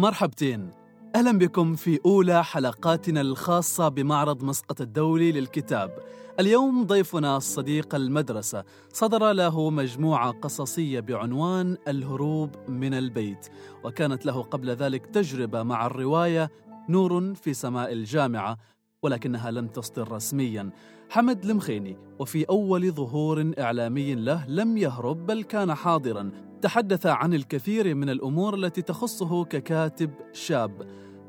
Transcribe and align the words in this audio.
مرحبتين. 0.00 0.70
أهلا 1.14 1.38
بكم 1.38 1.74
في 1.74 2.00
أولى 2.06 2.44
حلقاتنا 2.44 3.20
الخاصة 3.20 3.88
بمعرض 3.88 4.44
مسقط 4.44 4.80
الدولي 4.80 5.32
للكتاب. 5.32 5.98
اليوم 6.40 6.84
ضيفنا 6.84 7.36
الصديق 7.36 7.94
المدرسة. 7.94 8.64
صدر 8.92 9.32
له 9.32 9.70
مجموعة 9.70 10.30
قصصية 10.30 11.00
بعنوان 11.00 11.76
الهروب 11.88 12.50
من 12.68 12.94
البيت 12.94 13.48
وكانت 13.84 14.26
له 14.26 14.42
قبل 14.42 14.70
ذلك 14.70 15.06
تجربة 15.06 15.62
مع 15.62 15.86
الرواية 15.86 16.50
نور 16.88 17.34
في 17.34 17.54
سماء 17.54 17.92
الجامعة 17.92 18.58
ولكنها 19.02 19.50
لم 19.50 19.66
تصدر 19.66 20.12
رسميا. 20.12 20.70
حمد 21.10 21.44
المخيني 21.44 21.96
وفي 22.18 22.44
أول 22.44 22.92
ظهور 22.92 23.52
إعلامي 23.58 24.14
له 24.14 24.46
لم 24.48 24.76
يهرب 24.76 25.26
بل 25.26 25.42
كان 25.42 25.74
حاضرا. 25.74 26.49
تحدث 26.62 27.06
عن 27.06 27.34
الكثير 27.34 27.94
من 27.94 28.10
الأمور 28.10 28.54
التي 28.54 28.82
تخصه 28.82 29.44
ككاتب 29.44 30.10
شاب. 30.32 30.86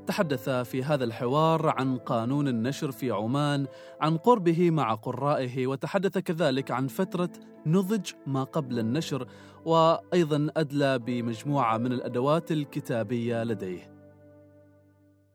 تحدث 0.08 0.50
في 0.50 0.84
هذا 0.84 1.04
الحوار 1.04 1.68
عن 1.68 1.98
قانون 1.98 2.48
النشر 2.48 2.92
في 2.92 3.12
عمان 3.12 3.68
عن 4.02 4.18
قربه 4.18 4.72
مع 4.72 4.94
قرائه 4.94 5.68
وتحدث 5.68 6.18
كذلك 6.18 6.72
عن 6.72 6.88
فترة 6.88 7.30
نضج 7.66 8.12
ما 8.28 8.44
قبل 8.44 8.80
النشر 8.80 9.28
وأيضا 9.66 10.48
أدلى 10.58 11.00
بمجموعة 11.00 11.78
من 11.78 11.92
الأدوات 11.92 12.52
الكتابية 12.52 13.44
لديه. 13.44 13.92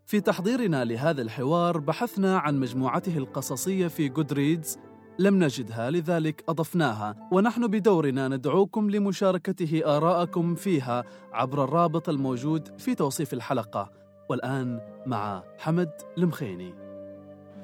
في 0.06 0.20
تحضيرنا 0.20 0.84
لهذا 0.84 1.22
الحوار 1.22 1.78
بحثنا 1.78 2.38
عن 2.38 2.60
مجموعته 2.60 3.19
القصصية 3.19 3.88
في 3.88 4.08
جودريدز 4.08 4.78
لم 5.19 5.45
نجدها 5.45 5.91
لذلك 5.91 6.45
أضفناها. 6.48 7.28
ونحن 7.33 7.67
بدورنا 7.67 8.28
ندعوكم 8.28 8.91
لمشاركته 8.91 9.83
ارائكم 9.97 10.55
فيها 10.55 11.05
عبر 11.33 11.64
الرابط 11.64 12.09
الموجود 12.09 12.78
في 12.78 12.95
توصيف 12.95 13.33
الحلقة. 13.33 13.91
والآن 14.28 14.81
مع 15.06 15.42
حمد 15.59 15.91
المخيني. 16.19 16.75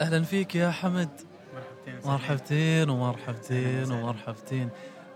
أهلا 0.01 0.23
فيك 0.23 0.55
يا 0.57 0.71
حمد. 0.71 1.09
مرحبتين 1.87 2.11
مرحبتين 2.11 2.91
ومرحبتين 2.91 3.93
ومرحبتين. 3.93 4.69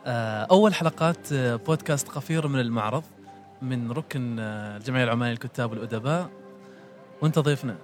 آه، 0.07 0.47
أول 0.51 0.75
حلقات 0.75 1.33
آه، 1.33 1.57
بودكاست 1.57 2.09
قفير 2.09 2.49
من 2.49 2.61
المعرض 2.61 3.05
من 3.63 3.93
ركن 3.93 4.37
آه، 4.39 4.77
الجمعية 4.77 5.05
العمانية 5.05 5.33
للكتاب 5.33 5.71
والادباء 5.71 6.31
وانت 7.23 7.39
ضيفنا. 7.39 7.77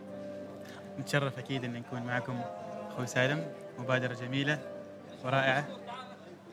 نتشرف 1.01 1.39
أكيد 1.39 1.65
إن 1.65 1.73
نكون 1.73 2.03
معكم 2.03 2.41
أخوي 2.91 3.07
سالم. 3.07 3.45
مبادرة 3.79 4.15
جميلة 4.15 4.59
ورائعة. 5.25 5.65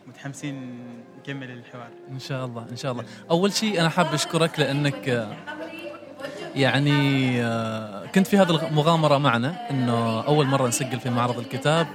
متحمسين 0.07 0.79
نكمل 1.19 1.51
الحوار. 1.51 1.89
إن 2.11 2.19
شاء 2.19 2.45
الله 2.45 2.65
إن 2.71 2.77
شاء 2.77 2.91
الله. 2.91 3.03
أول 3.31 3.53
شيء 3.53 3.81
أنا 3.81 3.89
حاب 3.89 4.13
أشكرك 4.13 4.59
لأنك 4.59 5.29
يعني 6.55 7.41
آه، 7.43 8.05
كنت 8.05 8.27
في 8.27 8.37
هذه 8.37 8.67
المغامرة 8.67 9.17
معنا 9.17 9.69
إنه 9.71 10.21
أول 10.21 10.45
مرة 10.45 10.67
نسجل 10.67 10.99
في 10.99 11.09
معرض 11.09 11.39
الكتاب. 11.39 11.87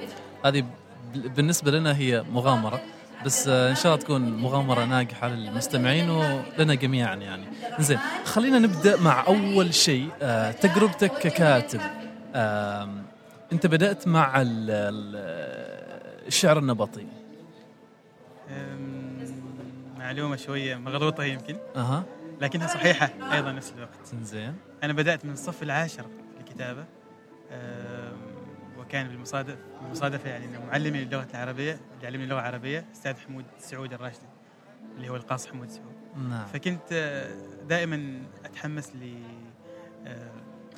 هذه 0.44 0.64
بالنسبة 1.14 1.70
لنا 1.70 1.97
هي 1.97 2.25
مغامرة 2.33 2.81
بس 3.25 3.48
آه، 3.48 3.70
إن 3.70 3.75
شاء 3.75 3.94
الله 3.94 4.05
تكون 4.05 4.36
مغامرة 4.36 4.84
ناجحة 4.84 5.28
للمستمعين 5.28 6.11
ولنا 6.11 6.75
جميعا 6.75 7.14
يعني. 7.14 7.44
زين 7.78 7.98
خلينا 8.25 8.59
نبدأ 8.59 9.00
مع 9.00 9.27
أول 9.27 9.75
شيء 9.75 10.09
آه، 10.22 10.50
تجربتك 10.50 11.12
ككاتب. 11.12 11.81
انت 13.55 13.66
بدأت 13.66 14.09
مع 14.09 14.41
ال- 14.42 14.70
ال- 14.70 16.26
الشعر 16.26 16.59
النبطي. 16.59 17.06
معلومة 19.98 20.37
شوية 20.37 20.76
مغلوطة 20.76 21.25
يمكن. 21.25 21.56
أها. 21.76 22.04
لكنها 22.41 22.66
صحيحة 22.66 23.10
أيضا 23.32 23.53
نفس 23.53 23.72
الوقت. 23.76 24.15
زين 24.22 24.54
أنا 24.82 24.92
بدأت 24.92 25.25
من 25.25 25.32
الصف 25.32 25.62
العاشر 25.62 26.06
الكتابة 26.41 26.84
أم، 27.53 28.16
وكان 28.78 29.09
بالمصادف 29.09 29.56
بالمصادفة 29.82 30.31
يعني 30.31 30.44
إنه 30.44 30.65
معلمي 30.65 31.04
للغة 31.04 31.26
العربية 31.34 31.72
اللي 31.97 32.06
علمني 32.06 32.25
اللغة 32.25 32.41
العربية 32.41 32.84
أستاذ 32.92 33.15
حمود 33.16 33.44
سعود 33.59 33.92
الراشدي 33.92 34.26
اللي 34.97 35.09
هو 35.09 35.16
القاص 35.16 35.47
حمود 35.47 35.69
سعود. 35.71 35.94
نعم. 36.28 36.47
فكنت 36.47 36.82
آه، 36.92 37.34
دائما 37.69 38.22
أتحمس 38.44 38.88
ل 38.97 39.15
آه، 40.06 40.31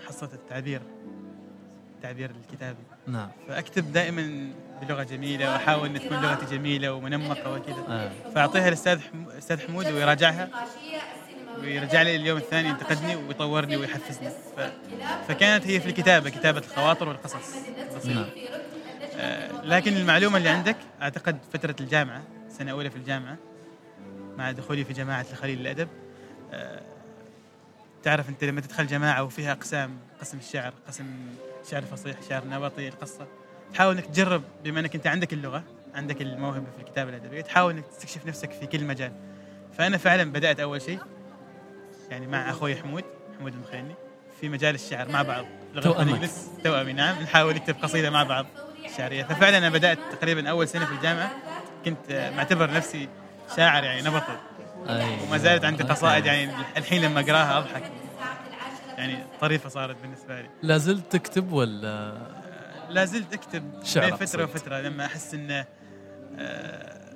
حصة 0.06 0.30
التعبير 0.32 0.80
التعبير 1.96 2.30
الكتابي. 2.30 2.78
نعم. 3.06 3.28
فأكتب 3.48 3.92
دائما 3.92 4.52
بلغة 4.82 5.02
جميلة 5.02 5.52
وأحاول 5.52 5.88
ان 5.88 6.00
تكون 6.00 6.20
لغتي 6.22 6.56
جميلة 6.56 6.92
ومنمقة 6.92 7.52
وكذا. 7.54 7.84
آه. 7.88 8.10
فأعطيها 8.34 8.66
للأستاذ 8.66 9.00
حم- 9.00 9.28
الاستاذ 9.28 9.66
حمود 9.66 9.86
ويراجعها. 9.86 10.48
ويرجع 11.60 12.02
لي 12.02 12.16
اليوم 12.16 12.38
الثاني 12.38 12.68
ينتقدني 12.68 13.16
ويطورني 13.16 13.76
ويحفزني. 13.76 14.30
ف... 14.56 14.60
فكانت 15.28 15.66
هي 15.66 15.80
في 15.80 15.88
الكتابة 15.88 16.30
كتابة 16.30 16.58
الخواطر 16.58 17.08
والقصص. 17.08 17.54
نعم. 18.04 18.26
آه، 19.18 19.50
لكن 19.64 19.96
المعلومة 19.96 20.38
اللي 20.38 20.48
عندك 20.48 20.76
أعتقد 21.02 21.38
فترة 21.52 21.76
الجامعة 21.80 22.22
سنة 22.48 22.70
أولى 22.70 22.90
في 22.90 22.96
الجامعة 22.96 23.36
مع 24.36 24.50
دخولي 24.52 24.84
في 24.84 24.92
جماعة 24.92 25.26
الخليل 25.32 25.58
للادب 25.58 25.88
آه، 26.52 26.80
تعرف 28.02 28.28
أنت 28.28 28.44
لما 28.44 28.60
تدخل 28.60 28.86
جماعة 28.86 29.22
وفيها 29.22 29.52
أقسام 29.52 29.98
قسم 30.20 30.38
الشعر 30.38 30.72
قسم 30.88 31.04
شعر 31.70 31.82
فصيح 31.82 32.16
شعر 32.28 32.44
نبطي 32.46 32.88
القصة 32.88 33.26
تحاول 33.74 33.94
إنك 33.94 34.06
تجرب 34.06 34.42
بما 34.64 34.80
إنك 34.80 34.94
أنت 34.94 35.06
عندك 35.06 35.32
اللغة 35.32 35.62
عندك 35.94 36.22
الموهبة 36.22 36.66
في 36.76 36.82
الكتابة 36.82 37.10
الأدبية 37.10 37.40
تحاول 37.40 37.72
إنك 37.74 37.86
تستكشف 37.86 38.26
نفسك 38.26 38.52
في 38.52 38.66
كل 38.66 38.84
مجال 38.84 39.12
فأنا 39.78 39.96
فعلا 39.98 40.32
بدأت 40.32 40.60
أول 40.60 40.82
شيء 40.82 40.98
يعني 42.10 42.26
مع 42.26 42.50
أخوي 42.50 42.76
حمود 42.76 43.04
حمود 43.38 43.52
المخيني 43.54 43.94
في 44.40 44.48
مجال 44.48 44.74
الشعر 44.74 45.08
مع 45.08 45.22
بعض. 45.22 45.44
الإنجليز 45.76 46.48
توأمي 46.64 46.92
نعم 46.92 47.22
نحاول 47.22 47.54
نكتب 47.54 47.76
قصيدة 47.82 48.10
مع 48.10 48.22
بعض 48.22 48.46
شعرية 48.96 49.22
ففعلا 49.24 49.58
أنا 49.58 49.68
بدأت 49.70 49.98
تقريبا 50.12 50.50
أول 50.50 50.68
سنة 50.68 50.84
في 50.84 50.92
الجامعة 50.92 51.30
كنت 51.84 52.32
معتبر 52.36 52.70
نفسي 52.70 53.08
شاعر 53.56 53.84
يعني 53.84 54.02
نبطي. 54.02 54.38
وما 55.22 55.38
زالت 55.38 55.64
عندي. 55.64 55.84
قصائد 55.84 56.26
يعني 56.26 56.50
الحين 56.76 57.02
لما 57.02 57.20
أقراها 57.20 57.58
أضحك 57.58 57.82
يعني 58.98 59.24
طريفة 59.40 59.68
صارت 59.68 59.96
بالنسبة 60.02 60.40
لي. 60.40 60.48
لا 60.62 60.78
زلت 60.78 61.12
تكتب 61.12 61.52
ولا 61.52 62.14
لا 62.90 63.04
زلت 63.04 63.32
أكتب 63.32 63.62
شعر 63.84 64.10
بين. 64.10 64.26
فترة 64.26 64.44
وفترة 64.44 64.80
لما 64.80 65.04
أحس 65.06 65.34
إنه 65.34 65.64
آه، 66.38 67.12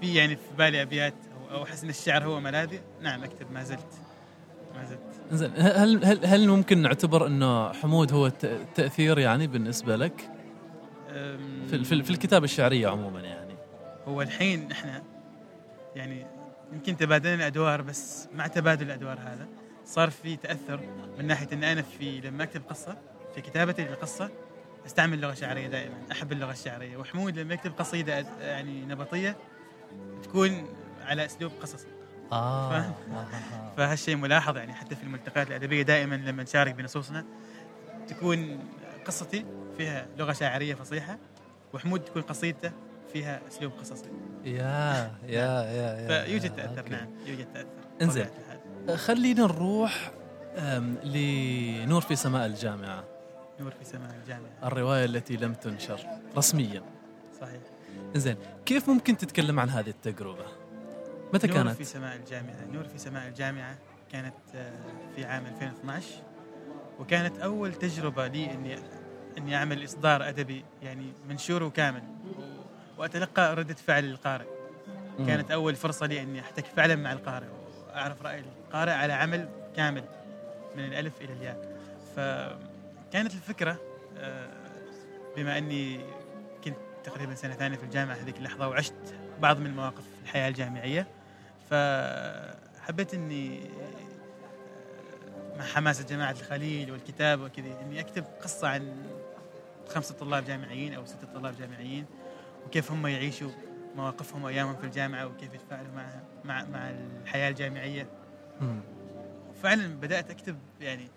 في 0.00 0.14
يعني 0.14 0.36
في 0.36 0.42
بالي 0.58 0.82
أبيات 0.82 1.14
أو- 1.14 1.52
أو 1.52 1.62
أحس 1.62 1.84
إن 1.84 1.90
الشعر 1.90 2.24
هو 2.24 2.40
ملاذي. 2.40 2.80
نعم 3.02 3.24
أكتب 3.24 3.52
ما 3.52 3.62
زلت. 3.64 3.86
ما 4.74 4.84
زلت. 4.84 5.00
زين 5.32 5.50
هل 5.56 6.04
هل 6.04 6.26
هل 6.26 6.48
ممكن 6.48 6.78
نعتبر 6.82 7.26
إنه 7.26 7.72
حمود 7.72 8.12
هو 8.12 8.26
الت- 8.26 8.44
التاثير 8.44 9.18
يعني 9.18 9.46
بالنسبة 9.46 9.96
لك؟ 9.96 10.30
في 11.70 11.84
في, 11.84 12.02
في 12.02 12.10
الكتابة 12.10 12.44
الشعرية 12.44 12.88
عموما 12.88 13.20
يعني. 13.20 13.54
هو 14.06 14.22
الحين 14.22 14.70
إحنا 14.72 15.02
يعني 15.96 16.26
يمكن 16.72 16.96
تبادلنا 16.96 17.34
الأدوار 17.34 17.82
بس 17.82 18.28
مع 18.34 18.46
تبادل 18.46 18.86
الأدوار 18.86 19.18
هذا 19.18 19.48
صار 19.88 20.10
في 20.10 20.36
تأثر 20.36 20.80
من 21.18 21.26
ناحية 21.26 21.48
ان 21.52 21.64
أنا 21.64 21.82
في 21.82 22.20
لما 22.20 22.44
أكتب 22.44 22.62
قصة 22.68 22.96
في 23.34 23.40
كتابتي 23.40 23.84
للقصة 23.84 24.30
أستعمل 24.86 25.20
لغة 25.20 25.34
شعرية 25.34 25.68
دائما 25.68 25.94
أحب 26.12 26.32
اللغة 26.32 26.52
الشعرية 26.52 26.96
وحمود 26.96 27.38
لما 27.38 27.54
يكتب 27.54 27.72
قصيده 27.78 28.26
يعني 28.40 28.84
نبطية 28.84 29.36
تكون 30.22 30.68
على 31.00 31.24
أسلوب 31.24 31.52
قصصي. 31.62 31.86
آه. 32.32 32.94
فهالشيء 33.76 34.16
ملاحظ 34.16 34.56
يعني 34.56 34.72
حتى 34.72 34.96
في 34.96 35.02
الملتقيات 35.02 35.48
الأدبية 35.48 35.82
دائما 35.82 36.14
لما 36.14 36.42
نشارك 36.42 36.74
بنصوصنا 36.74 37.24
تكون 38.08 38.58
قصتي 39.06 39.44
فيها 39.76 40.06
لغة 40.18 40.32
شاعريه 40.32 40.74
فصيحة 40.74 41.18
وحمود 41.72 42.00
تكون 42.00 42.22
قصيدته 42.22 42.72
فيها 43.12 43.40
أسلوب 43.48 43.72
قصصي 43.72 44.10
يا 44.44 45.12
يا 45.26 45.62
يا 45.62 46.00
يا 46.00 46.24
فيوجد 46.24 46.56
تأثر 46.56 46.78
أوكي. 46.78 46.90
نعم 46.90 47.08
يوجد 47.26 47.46
تأثر 47.54 47.68
انزين. 48.02 48.26
الحال. 48.88 48.98
خلينا 48.98 49.42
نروح 49.42 50.10
لنور 51.04 52.00
في 52.00 52.16
سماء 52.16 52.46
الجامعة. 52.46 53.04
نور 53.60 53.70
في 53.70 53.84
سماء 53.84 54.14
الجامعة. 54.22 54.50
الرواية 54.64 55.04
التي 55.04 55.36
لم 55.36 55.54
تنشر 55.54 56.00
رسميا. 56.36 56.82
صحيح. 57.40 57.60
زين 58.14 58.36
كيف 58.66 58.88
ممكن 58.88 59.16
تتكلم 59.16 59.60
عن 59.60 59.70
هذه 59.70 59.88
التجربة؟ 59.90 60.44
متى 61.34 61.46
نور 61.46 61.56
كانت؟ 61.56 61.70
في 61.76 61.84
سماء 61.84 62.16
الجامعة. 62.16 62.64
نور 62.72 62.84
في 62.84 62.98
سماء 62.98 63.28
الجامعة 63.28 63.78
كانت 64.12 64.34
آه، 64.54 64.72
في 65.16 65.24
عام 65.24 65.46
2012 65.46 66.06
وكانت 67.00 67.38
أول 67.38 67.74
تجربة 67.74 68.26
لي 68.26 68.52
إني 68.54 68.78
إني 69.38 69.56
أعمل 69.56 69.84
إصدار 69.84 70.28
أدبي 70.28 70.64
يعني 70.82 71.12
منشور 71.28 71.68
كامل 71.68 72.02
و- 72.38 73.00
وأتلقى 73.00 73.54
ردة 73.54 73.74
فعل 73.74 74.04
القارئ. 74.04 74.46
كانت 75.26 75.50
أول 75.50 75.74
فرصة 75.74 76.06
لي 76.06 76.22
إني 76.22 76.40
احتك 76.40 76.64
فعلا 76.66 76.96
مع 76.96 77.12
القارئ 77.12 77.46
وأعرف 77.88 78.22
رأي 78.22 78.40
القارئ 78.68 78.92
على 78.92 79.12
عمل 79.12 79.48
كامل 79.76 80.04
من 80.76 80.84
الألف 80.84 81.20
إلى 81.20 81.32
الياء. 81.32 81.78
فكانت 82.16 83.34
الفكرة 83.34 83.78
آه، 84.18 84.48
بما 85.36 85.58
أني 85.58 86.00
كنت 86.64 86.76
تقريبا 87.04 87.34
سنة 87.34 87.54
ثانية 87.54 87.76
في 87.76 87.84
الجامعة 87.84 88.14
هذيك 88.14 88.36
اللحظة 88.38 88.68
وعشت 88.68 88.94
بعض 89.40 89.58
من 89.58 89.76
مواقف 89.76 90.04
الحياة 90.22 90.48
الجامعية 90.48 91.06
فحبيت 91.70 93.14
إني 93.14 93.60
مع 95.58 95.64
حماسة 95.64 96.04
جماعة 96.04 96.30
الخليل 96.30 96.90
والكتابه 96.92 97.44
وكذا 97.44 97.80
إني 97.80 98.00
أكتب 98.00 98.24
قصة 98.42 98.68
عن 98.68 99.06
خمسة 99.88 100.14
طلاب 100.14 100.44
جامعيين 100.44 100.94
أو 100.94 101.04
ستة 101.04 101.26
طلاب 101.34 101.54
جامعيين 101.58 102.06
وكيف 102.66 102.92
هم 102.92 103.06
يعيشوا 103.06 103.50
مواقفهم 103.96 104.44
وأيامهم 104.44 104.76
في 104.76 104.84
الجامعة 104.84 105.26
وكيف 105.26 105.54
يتفاعلوا 105.54 105.92
مع 105.92 106.06
مع 106.44 106.64
مع 106.64 106.90
الحياة 106.90 107.50
الجامعية. 107.50 108.06
مم. 108.60 108.80
فعلا 109.62 109.86
بدأت 110.00 110.30
أكتب 110.30 110.58
يعني 110.80 111.08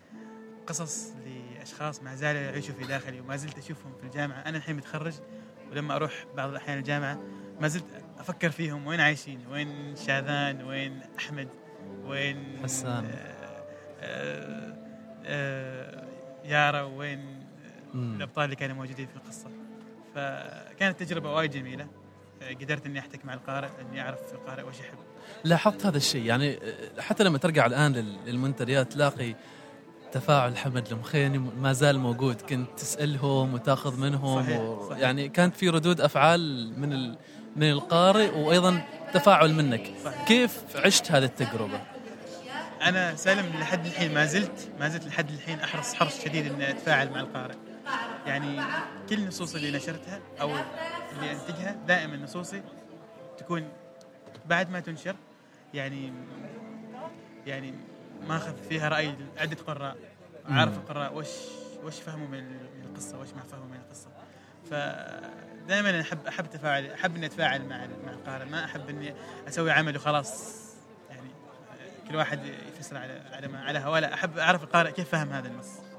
قصص 0.67 1.11
لأشخاص 1.57 2.03
ما 2.03 2.15
زالوا 2.15 2.41
يعيشوا 2.41 2.75
في 2.75 2.83
داخلي 2.87 3.19
وما 3.19 3.35
زلت 3.35 3.57
أشوفهم 3.57 3.93
في 3.99 4.03
الجامعة 4.03 4.37
أنا 4.39 4.57
الحين 4.57 4.75
متخرج 4.75 5.13
ولما 5.71 5.95
أروح 5.95 6.25
بعض 6.37 6.49
الأحيان 6.49 6.77
الجامعة 6.77 7.21
ما 7.61 7.67
زلت 7.67 7.85
أفكر 8.19 8.49
فيهم 8.49 8.87
وين 8.87 8.99
عايشين 8.99 9.47
وين 9.47 9.95
شاذان 9.95 10.63
وين 10.63 11.01
أحمد 11.17 11.47
وين 12.03 12.59
حسان. 12.63 13.05
آه 13.05 13.63
آه 14.01 14.75
آه 15.25 16.07
يارا 16.45 16.81
وين. 16.81 17.41
الأبطال 17.95 18.45
اللي 18.45 18.55
كانوا 18.55 18.75
موجودين 18.75 19.07
في 19.07 19.15
القصة 19.15 19.49
فكانت 20.15 20.99
تجربة 20.99 21.33
وايد 21.33 21.51
جميلة 21.51 21.87
قدرت 22.61 22.85
إني 22.85 22.99
أحتك 22.99 23.25
مع 23.25 23.33
القارئ 23.33 23.69
إني 23.81 24.01
أعرف 24.01 24.19
القارئ 24.33 24.63
وش 24.63 24.79
يحب 24.79 24.97
لاحظت 25.43 25.85
هذا 25.85 25.97
الشيء 25.97 26.25
يعني 26.25 26.59
حتى 26.99 27.23
لما 27.23 27.37
ترجع 27.37 27.65
الآن 27.65 27.93
لل- 27.93 28.17
للمنتديات 28.25 28.93
تلاقي 28.93 29.35
تفاعل 30.11 30.57
حمد 30.57 30.87
المخيني 30.91 31.37
ما 31.37 31.73
زال 31.73 31.99
موجود 31.99 32.41
كنت 32.41 32.69
تسألهم 32.79 33.53
وتاخذ 33.53 33.99
منهم 33.99 34.43
صحيح، 34.43 34.59
و... 34.59 34.89
صحيح. 34.89 34.99
يعني 34.99 35.29
كانت 35.29 35.55
في 35.55 35.69
ردود 35.69 36.01
أفعال 36.01 36.73
من 36.79 36.93
ال... 36.93 37.17
من 37.55 37.69
القارئ 37.71 38.29
وأيضا 38.37 38.81
تفاعل 39.13 39.53
منك 39.53 39.91
صحيح. 40.05 40.23
كيف 40.27 40.57
عشت 40.75 41.11
هذه 41.11 41.23
التجربة 41.23 41.81
أنا 42.81 43.15
سالم 43.15 43.45
لحد 43.59 43.85
الحين 43.85 44.13
ما 44.13 44.25
زلت 44.25 44.69
ما 44.79 44.89
زلت 44.89 45.05
لحد 45.07 45.29
الحين 45.29 45.59
أحرص 45.59 45.93
حرص 45.93 46.23
شديد 46.25 46.45
إني 46.53 46.69
أتفاعل 46.69 47.09
مع 47.09 47.19
القارئ 47.19 47.55
يعني 48.25 48.61
كل 49.09 49.27
نصوصي 49.27 49.57
اللي 49.57 49.77
نشرتها 49.77 50.19
أو 50.41 50.49
اللي 51.11 51.31
أنتجها 51.31 51.71
دائما 51.87 52.17
نصوصي 52.17 52.63
تكون 53.37 53.69
بعد 54.45 54.69
ما 54.69 54.79
تنشر 54.79 55.15
يعني 55.73 56.13
يعني 57.47 57.73
ماخذ 58.27 58.53
فيها 58.69 58.89
رأي 58.89 59.15
عدة 59.37 59.57
قراء 59.67 59.97
عارف 60.49 60.77
القراء 60.77 61.13
وش 61.15 61.27
وش 61.83 61.99
فهموا 61.99 62.27
من 62.27 62.57
القصة 62.83 63.19
وش 63.19 63.33
ما 63.33 63.41
فهموا 63.41 63.67
من 63.67 63.79
القصة. 63.85 64.07
فدائما 64.71 66.01
احب 66.01 66.27
أحب 66.27 66.45
تفاعل 66.45 66.85
أحب 66.85 67.15
إني 67.15 67.25
أتفاعل 67.25 67.61
مع 67.65 67.87
مع 68.05 68.11
القارئ 68.11 68.45
ما 68.45 68.65
أحب 68.65 68.89
إني 68.89 69.13
أسوي 69.47 69.71
عمل 69.71 69.95
وخلاص. 69.95 70.61
يعني 71.09 71.29
كل 72.09 72.15
واحد 72.15 72.39
يفسر 72.45 72.97
على 72.97 73.21
على 73.31 73.47
ما 73.47 73.63
على 73.63 73.79
هواه 73.79 73.99
لا 73.99 74.13
احب 74.13 74.37
أعرف 74.37 74.63
القارئ 74.63 74.91
كيف 74.91 75.09
فهم 75.09 75.29
هذا 75.29 75.47
النص. 75.47 75.90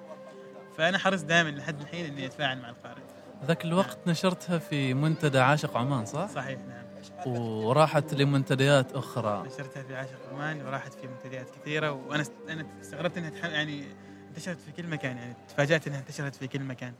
فأنا 0.79 0.99
حريص 0.99 1.23
دائما 1.23 1.49
لحد 1.51 1.81
الحين 1.81 2.07
إني 2.07 2.27
أتفاعل 2.27 2.59
مع 2.59 2.69
القارئ. 2.69 3.01
ذاك 3.47 3.65
الوقت 3.65 3.99
نشرتها 4.07 4.59
في 4.59 4.95
منتدى 4.95 5.39
عاشق 5.39 5.77
عمان 5.77 6.07
صح؟ 6.07 6.27
صحيح 6.35 6.59
نعم. 6.69 6.83
وراحت 7.27 8.15
لمنتديات 8.15 8.93
أخرى. 8.93 9.43
نشرتها 9.47 9.83
في 9.83 9.97
عاشق 9.97 10.19
عمان 10.33 10.67
وراحت 10.67 10.95
في 10.95 11.07
منتديات 11.07 11.47
كثيرة 11.51 11.93
وأنا 11.93 12.25
أنا 12.49 12.67
استغربت 12.81 13.19
إنها 13.19 13.31
تح- 13.31 13.45
يعني 13.45 13.85
انتشرت 14.29 14.59
في 14.61 14.73
كل 14.83 14.87
مكان 14.89 15.17
يعني 15.17 15.37
تفاجأت 15.49 15.87
إنها 15.87 15.99
انتشرت 15.99 16.35
في 16.35 16.49
كل 16.49 16.61
مكان. 16.61 16.93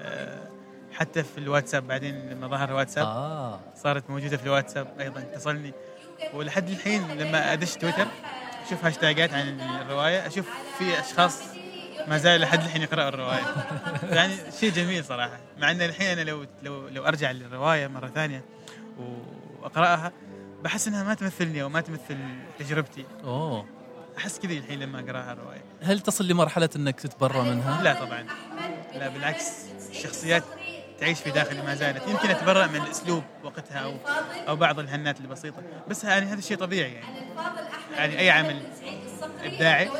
أه، 0.00 0.48
حتى 0.92 1.22
في 1.22 1.38
الواتساب 1.38 1.86
بعدين 1.86 2.30
لما 2.30 2.46
ظهر 2.48 2.68
الواتساب 2.68 3.06
آه. 3.06 3.60
صارت 3.76 4.10
موجودة 4.10 4.36
في 4.36 4.44
الواتساب 4.44 5.00
أيضا 5.00 5.20
اتصلني. 5.20 5.72
ولحد 6.34 6.68
الحين 6.68 7.08
لما 7.18 7.52
أدش 7.52 7.74
تويتر 7.74 8.06
أشوف 8.66 8.84
هاشتاجات 8.84 9.32
عن 9.34 9.60
الرواية 9.60 10.26
أشوف 10.26 10.48
في 10.78 11.00
أشخاص 11.00 11.42
ما 12.08 12.18
زالوا 12.18 12.44
لحد 12.44 12.62
الحين 12.62 12.82
يقراوا 12.82 13.08
الرواية. 13.08 13.42
يعني 14.02 14.34
شيء 14.60 14.72
جميل 14.72 15.04
صراحة. 15.04 15.38
مع 15.58 15.70
إن 15.70 15.82
الحين 15.82 16.06
أنا 16.18 16.30
لو 16.30 16.46
لو 16.62 16.88
لو 16.88 17.06
أرجع 17.06 17.30
للرواية 17.30 17.86
مرة 17.86 18.08
ثانية 18.08 18.44
وأقرأها 18.98 20.12
بحس 20.62 20.88
إنها 20.88 21.04
ما 21.04 21.14
تمثلني 21.14 21.62
أو 21.62 21.68
ما 21.68 21.80
تمثل 21.80 22.18
تجربتي. 22.58 23.04
أوه. 23.24 23.66
أحس 24.18 24.38
كذا 24.38 24.52
الحين 24.52 24.80
لما 24.80 25.00
أقرأها 25.00 25.32
الرواية. 25.32 25.64
هل 25.82 26.00
تصل 26.00 26.28
لمرحلة 26.28 26.68
إنك 26.76 27.00
تتبرى 27.00 27.42
منها؟ 27.42 27.82
لا 27.82 28.04
طبعا. 28.04 28.26
لا 28.94 29.08
بالعكس. 29.08 29.44
الشخصيات 29.90 30.44
تعيش 31.00 31.20
في 31.20 31.30
داخلي 31.30 31.62
ما 31.62 31.74
زالت. 31.74 32.08
يمكن 32.08 32.30
اتبرأ 32.30 32.66
من 32.66 32.76
الأسلوب 32.76 33.24
وقتها 33.44 33.78
أو 33.78 33.96
أو 34.48 34.56
بعض 34.56 34.78
الهنات 34.78 35.20
البسيطة. 35.20 35.62
بس 35.88 36.04
يعني 36.04 36.26
هذا 36.26 36.38
الشيء 36.38 36.56
طبيعي 36.56 36.92
يعني. 36.92 37.06
يعني 37.96 38.18
أي 38.18 38.30
عمل 38.30 38.62
إبداعي 39.44 39.90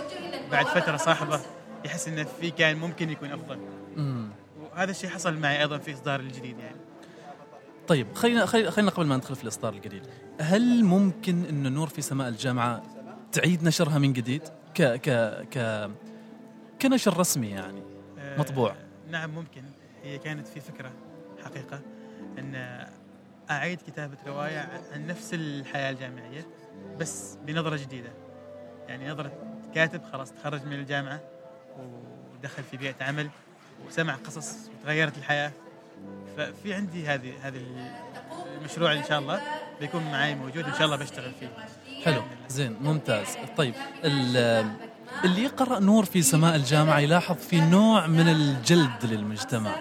بعد 0.50 0.66
فترة 0.66 0.96
صاحبة 0.96 1.40
يحس 1.84 2.08
انه 2.08 2.24
في 2.40 2.50
كان 2.50 2.76
ممكن 2.76 3.10
يكون 3.10 3.32
أفضل. 3.32 3.58
مم. 3.96 4.28
وهذا 4.72 4.90
الشيء 4.90 5.10
حصل 5.10 5.34
معي 5.34 5.60
أيضا 5.60 5.78
في 5.78 5.94
إصدار 5.94 6.20
الجديد 6.20 6.58
يعني. 6.58 6.76
طيب 7.88 8.14
خلينا 8.14 8.46
خلينا 8.46 8.90
قبل 8.90 9.06
ما 9.06 9.16
ندخل 9.16 9.36
في 9.36 9.42
الإصدار 9.42 9.72
الجديد 9.72 10.02
هل 10.40 10.84
ممكن 10.84 11.44
إن 11.44 11.72
نور 11.72 11.88
في 11.88 12.02
سماء 12.02 12.28
الجامعة 12.28 12.82
تعيد 13.32 13.64
نشرها 13.64 13.98
من 13.98 14.12
جديد؟ 14.12 14.42
ك 14.74 14.82
ك 14.82 15.10
ك 15.50 15.90
كنشر 16.82 17.16
رسمي 17.16 17.50
يعني. 17.50 17.82
آه، 18.18 18.38
مطبوع. 18.38 18.74
نعم 19.10 19.30
ممكن. 19.30 19.62
هي 20.02 20.18
كانت 20.18 20.48
في 20.48 20.60
فكرة 20.60 20.92
حقيقة 21.44 21.80
إن 22.38 22.84
أعيد 23.50 23.78
كتابة 23.86 24.16
رواية 24.26 24.68
عن 24.92 25.06
نفس 25.06 25.34
الحياة 25.34 25.90
الجامعية 25.90 26.46
بس 26.98 27.38
بنظرة 27.46 27.76
جديدة. 27.76 28.10
يعني 28.88 29.10
نظرة 29.10 29.32
كاتب 29.74 30.02
خلاص 30.12 30.32
تخرج 30.32 30.64
من 30.64 30.72
الجامعة 30.72 31.20
ودخل 31.78 32.62
في 32.70 32.76
بيئة 32.76 32.94
عمل 33.00 33.28
وسمع 33.86 34.14
قصص 34.14 34.54
وتغيرت 34.80 35.18
الحياة. 35.18 35.52
ففي 36.36 36.74
عندي 36.74 37.06
هذه 37.06 37.32
هذه 37.42 37.60
المشروع 38.58 38.92
إن 38.92 39.04
شاء 39.04 39.18
الله. 39.18 39.40
بيكون 39.80 40.02
معي 40.04 40.34
موجود 40.34 40.64
إن 40.64 40.72
شاء 40.74 40.84
الله 40.84 40.96
بشتغل 40.96 41.32
فيه. 41.40 41.48
حلو. 42.04 42.22
زين 42.48 42.76
ممتاز. 42.80 43.26
طيب 43.56 43.74
ال- 44.04 44.70
اللي 45.24 45.42
يقرأ 45.44 45.78
نور 45.78 46.04
في 46.04 46.22
سماء 46.22 46.56
الجامعة 46.56 46.98
يلاحظ 46.98 47.36
في 47.36 47.60
نوع 47.60 48.06
من 48.06 48.28
الجلد 48.28 49.04
للمجتمع. 49.04 49.76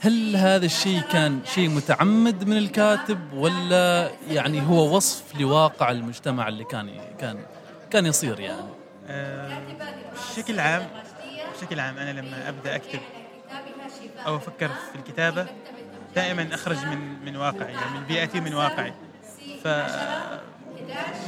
هل 0.00 0.36
هذا 0.36 0.66
الشيء 0.66 1.00
كان 1.00 1.40
شيء 1.44 1.68
متعمد 1.68 2.44
من 2.48 2.56
الكاتب 2.58 3.32
ولا 3.32 4.10
يعني 4.30 4.66
هو 4.66 4.96
وصف 4.96 5.40
لواقع 5.40 5.90
المجتمع 5.90 6.48
اللي 6.48 6.64
كان 6.64 7.00
كان 7.18 7.38
كان 7.90 8.06
يصير 8.06 8.40
يعني؟ 8.40 8.68
آه، 9.08 9.58
بشكل 10.32 10.60
عام 10.60 10.86
بشكل 11.64 11.80
عام 11.80 11.98
أنا 11.98 12.20
لما 12.20 12.48
أبدأ 12.48 12.76
أكتب 12.76 13.00
أو 14.26 14.36
أفكر 14.36 14.68
في 14.68 14.98
الكتابة 14.98 15.46
دائما 16.14 16.54
أخرج 16.54 16.76
من 16.86 17.24
من 17.24 17.36
واقعي 17.36 17.72
يعني 17.72 17.98
من 17.98 18.04
بيئتي 18.04 18.40
من 18.40 18.54
واقعي. 18.54 18.92
ف 19.62 19.66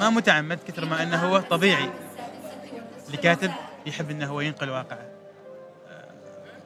ما 0.00 0.10
متعمد 0.10 0.58
كثر 0.68 0.84
ما 0.84 1.02
أنه 1.02 1.16
هو 1.16 1.40
طبيعي. 1.40 1.90
لكاتب 3.12 3.50
يحب 3.86 4.10
أنه 4.10 4.26
هو 4.26 4.40
ينقل 4.40 4.70
واقعه. 4.70 5.06
آه، 5.88 6.10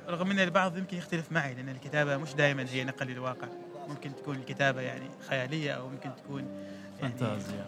رغم 0.08 0.30
أن 0.30 0.38
البعض 0.38 0.76
يمكن 0.76 0.96
يختلف 0.96 1.32
معي 1.32 1.54
لأن 1.54 1.68
الكتابة 1.68 2.16
مش 2.16 2.34
دائما 2.34 2.66
هي 2.70 2.84
نقل 2.84 3.06
للواقع 3.06 3.48
ممكن 3.88 4.16
تكون 4.16 4.36
الكتابة 4.36 4.80
يعني 4.80 5.10
خيالية 5.28 5.72
أو 5.72 5.88
ممكن 5.88 6.10
تكون 6.16 6.42
يعني 6.42 7.12
فانتازيا 7.18 7.64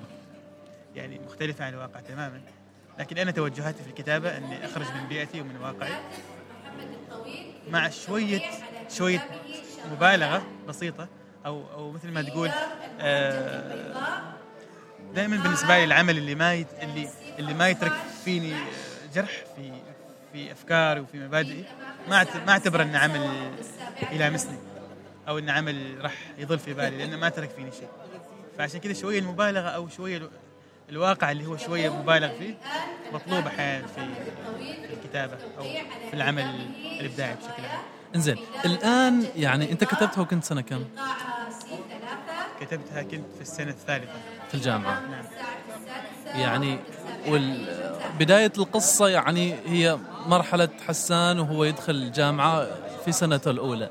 يعني 0.97 1.21
مختلفة 1.27 1.65
عن 1.65 1.73
الواقع 1.73 2.01
تماما. 2.01 2.41
لكن 2.99 3.19
أنا 3.19 3.31
توجهاتي 3.31 3.83
في 3.83 3.89
الكتابة 3.91 4.37
أني 4.37 4.65
أخرج 4.67 4.87
من 4.87 5.09
بيئتي 5.09 5.41
ومن 5.41 5.57
واقعي. 5.57 5.93
مع 7.71 7.89
شوية 7.91 8.41
شوية 8.91 9.27
مبالغة 9.93 10.43
بسيطة 10.69 11.09
أو 11.47 11.65
أو 11.75 11.91
مثل 11.93 12.09
ما 12.11 12.23
تقول 12.23 12.51
دائما 15.15 15.37
بالنسبة 15.37 15.69
لي 15.79 15.85
العمل 15.85 16.19
اللي 16.19 16.35
ما 16.35 16.53
اللي 16.55 17.09
اللي 17.39 17.55
ما 17.55 17.69
يترك 17.69 17.93
فيني 18.25 18.55
جرح 19.15 19.31
في 19.57 19.73
في 20.33 20.53
أفكاري 20.53 21.01
وفي 21.01 21.19
مبادئي 21.19 21.65
ما 22.09 22.27
ما 22.47 22.53
أعتبر 22.53 22.83
أنه 22.83 22.99
عمل 22.99 23.31
يلامسني 24.13 24.59
أو 25.29 25.39
أنه 25.39 25.53
عمل 25.53 25.97
راح 26.03 26.15
يظل 26.39 26.59
في 26.59 26.75
بالي 26.75 26.97
لأنه 26.99 27.17
ما 27.17 27.29
ترك 27.29 27.51
فيني 27.51 27.71
شيء. 27.73 27.89
فعشان 28.59 28.81
كذا 28.81 28.93
شوية 28.93 29.19
المبالغة 29.19 29.69
أو 29.69 29.89
شوية 29.89 30.17
ال- 30.17 30.31
الواقع 30.93 31.31
اللي 31.31 31.47
هو 31.47 31.57
شوية 31.57 31.91
مبالغ 31.91 32.29
فيه 32.39 32.55
مطلوب 33.13 33.47
أحيانا 33.47 33.87
في 33.87 34.07
في 34.89 34.95
الكتابة 34.95 35.39
أو 35.59 35.63
في 36.11 36.15
العمل 36.15 36.45
الإبداعي 37.01 37.35
بشكل 37.35 37.65
عام. 37.65 37.81
إنزين 38.17 38.37
الآن 38.65 39.27
يعني 39.37 39.73
أنت 39.73 39.85
كتبتها 39.85 40.21
وكنت 40.21 40.45
سنة 40.45 40.61
كم؟ 40.61 40.85
كتبتها 42.61 43.03
كنت 43.03 43.25
في 43.37 43.41
السنة 43.41 43.71
الثالثة. 43.71 44.13
في 44.49 44.55
الجامعة. 44.55 45.01
نعم. 45.01 45.25
يعني 46.41 46.79
بداية 48.19 48.53
القصة 48.59 49.09
يعني 49.09 49.55
هي 49.67 49.99
مرحلة 50.27 50.69
حسان 50.89 51.41
وهو 51.41 51.65
يدخل 51.65 51.95
الجامعة 51.95 52.67
في 53.05 53.13
سنته 53.13 53.51
الأولى. 53.51 53.91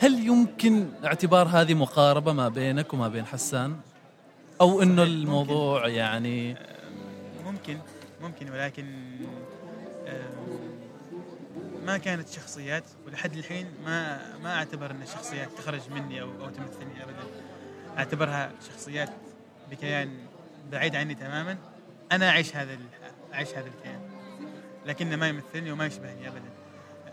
هل 0.00 0.26
يمكن 0.26 0.88
اعتبار 1.04 1.48
هذه 1.48 1.74
مقاربة 1.74 2.32
ما 2.32 2.48
بينك 2.48 2.94
وما 2.94 3.08
بين 3.08 3.26
حسان؟ 3.26 3.76
أو 4.60 4.82
أنه 4.82 5.02
صحيح، 5.02 5.14
الموضوع 5.16 5.88
يعني 5.88 6.56
ممكن 7.44 7.78
ممكن 8.22 8.50
ولكن 8.50 8.84
آم، 10.08 10.74
ما 11.84 11.98
كانت 11.98 12.28
شخصيات 12.28 12.84
ولحد 13.06 13.36
الحين 13.36 13.66
ما 13.84 14.20
ما 14.36 14.54
أعتبر 14.54 14.90
إن 14.90 15.02
الشخصيات 15.02 15.48
تخرج 15.58 15.80
مني 15.90 16.22
أو 16.22 16.28
أو 16.28 16.50
تمثلني 16.50 17.02
ابدا. 17.02 17.24
أعتبرها 17.98 18.52
شخصيات 18.72 19.10
بكيان 19.70 20.18
بعيد 20.72 20.96
عني 20.96 21.14
تماما. 21.14 21.56
أنا 22.12 22.28
أعيش 22.28 22.56
هذا 22.56 22.78
أعيش 23.34 23.48
هذا 23.48 23.66
الكيان 23.66 24.00
لكنه 24.86 25.16
ما 25.16 25.28
يمثلني 25.28 25.72
وما 25.72 25.86
يشبهني 25.86 26.28
ابدا. 26.28 26.50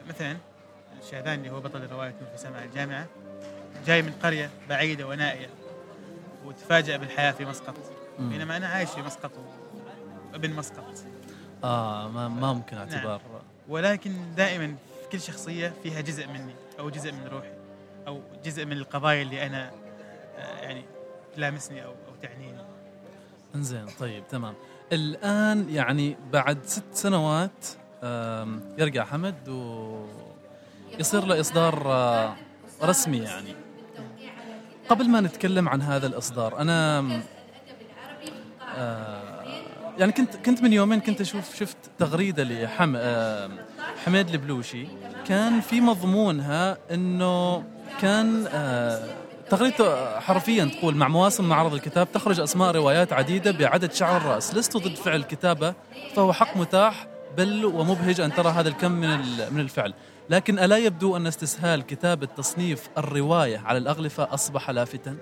مثلا 0.09 0.37
الشاذان 1.03 1.39
اللي 1.39 1.49
هو 1.49 1.59
بطل 1.59 1.87
رواية 1.91 2.13
نور 2.21 2.29
في 2.31 2.37
سماء 2.37 2.63
الجامعة 2.63 3.07
جاي 3.85 4.01
من 4.01 4.11
قرية 4.11 4.49
بعيدة 4.69 5.07
ونائية. 5.07 5.49
وتفاجأ 6.45 6.97
بالحياة 6.97 7.31
في 7.31 7.45
مسقط. 7.45 7.75
بينما 8.19 8.57
أنا 8.57 8.67
عايش 8.67 8.89
في 8.89 9.01
مسقط 9.01 9.31
وابن 10.33 10.53
مسقط. 10.53 10.93
آه 11.63 12.07
ما, 12.07 12.27
ما 12.27 12.53
ممكن 12.53 12.77
اعتبار. 12.77 13.21
ولكن 13.67 14.35
دائما 14.35 14.67
في 15.01 15.09
كل 15.11 15.21
شخصية 15.21 15.73
فيها 15.83 16.01
جزء 16.01 16.27
مني 16.27 16.53
أو 16.79 16.89
جزء 16.89 17.11
من 17.11 17.27
روحي 17.31 17.51
أو 18.07 18.21
جزء 18.45 18.65
من 18.65 18.73
القضايا 18.73 19.21
اللي 19.21 19.45
أنا 19.45 19.71
آه، 20.37 20.61
يعني 20.61 20.85
تلامسني 21.35 21.85
أو 21.85 21.89
أو 21.89 22.15
تعنيني. 22.21 22.61
إنزين 23.55 23.85
طيب 23.99 24.23
تمام. 24.29 24.53
الآن 24.91 25.69
يعني 25.69 26.17
بعد 26.33 26.65
ست 26.65 26.83
سنوات 26.93 27.65
يرجع 28.77 29.05
حمد 29.05 29.49
ويصير 29.49 31.25
له 31.25 31.39
إصدار 31.39 31.91
آه، 31.91 32.35
رسمي 32.83 33.17
يعني. 33.17 33.55
قبل 34.91 35.09
ما 35.09 35.21
نتكلم 35.21 35.69
عن 35.69 35.81
هذا 35.81 36.07
الإصدار 36.07 36.59
أنا 36.59 36.99
آه، 38.77 39.43
يعني 39.97 40.11
كنت 40.11 40.35
كنت 40.35 40.61
من 40.63 40.73
يومين 40.73 40.99
كنت 40.99 41.21
أشوف 41.21 41.55
شفت 41.55 41.77
تغريدة 41.99 42.43
لحم 42.43 42.95
آم، 42.95 43.51
حميد 44.05 44.29
البلوشي. 44.29 44.87
كان 45.27 45.61
في 45.61 45.81
مضمونها 45.81 46.77
إنه 46.91 47.63
كان 48.01 48.47
آه، 48.53 49.05
تغريدته 49.49 50.19
حرفيا 50.19 50.65
تقول 50.65 50.95
مع 50.95 51.07
مواسم 51.07 51.49
معرض 51.49 51.73
الكتاب 51.73 52.11
تخرج 52.11 52.39
أسماء 52.39 52.71
روايات 52.71 53.13
عديدة 53.13 53.51
بعدد 53.51 53.93
شعر 53.93 54.17
الراس 54.17 54.55
لست 54.55 54.77
ضد 54.77 54.95
فعل 54.95 55.15
الكتابة 55.15 55.73
فهو 56.15 56.33
حق 56.33 56.57
متاح 56.57 57.07
بل 57.37 57.65
ومبهج 57.65 58.21
أن 58.21 58.33
ترى 58.33 58.49
هذا 58.49 58.69
الكم 58.69 58.91
من 58.91 59.19
من 59.51 59.59
الفعل. 59.59 59.93
لكن 60.29 60.59
ألا 60.59 60.77
يبدو 60.77 61.17
أن 61.17 61.27
استسهال 61.27 61.81
كتابه 61.85 62.25
تصنيف 62.25 62.89
الرواية 62.97 63.57
على 63.57 63.77
الأغلفة 63.77 64.33
أصبح 64.33 64.69
لافتا؟ 64.69 65.17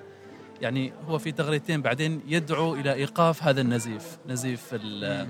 يعني 0.61 0.93
هو 1.07 1.17
في 1.17 1.31
تغريدتين 1.31 1.81
بعدين 1.81 2.21
يدعو 2.27 2.75
إلى 2.75 2.93
إيقاف 2.93 3.43
هذا 3.43 3.61
النزيف 3.61 4.17
نزيف 4.27 4.69
ال- 4.73 5.27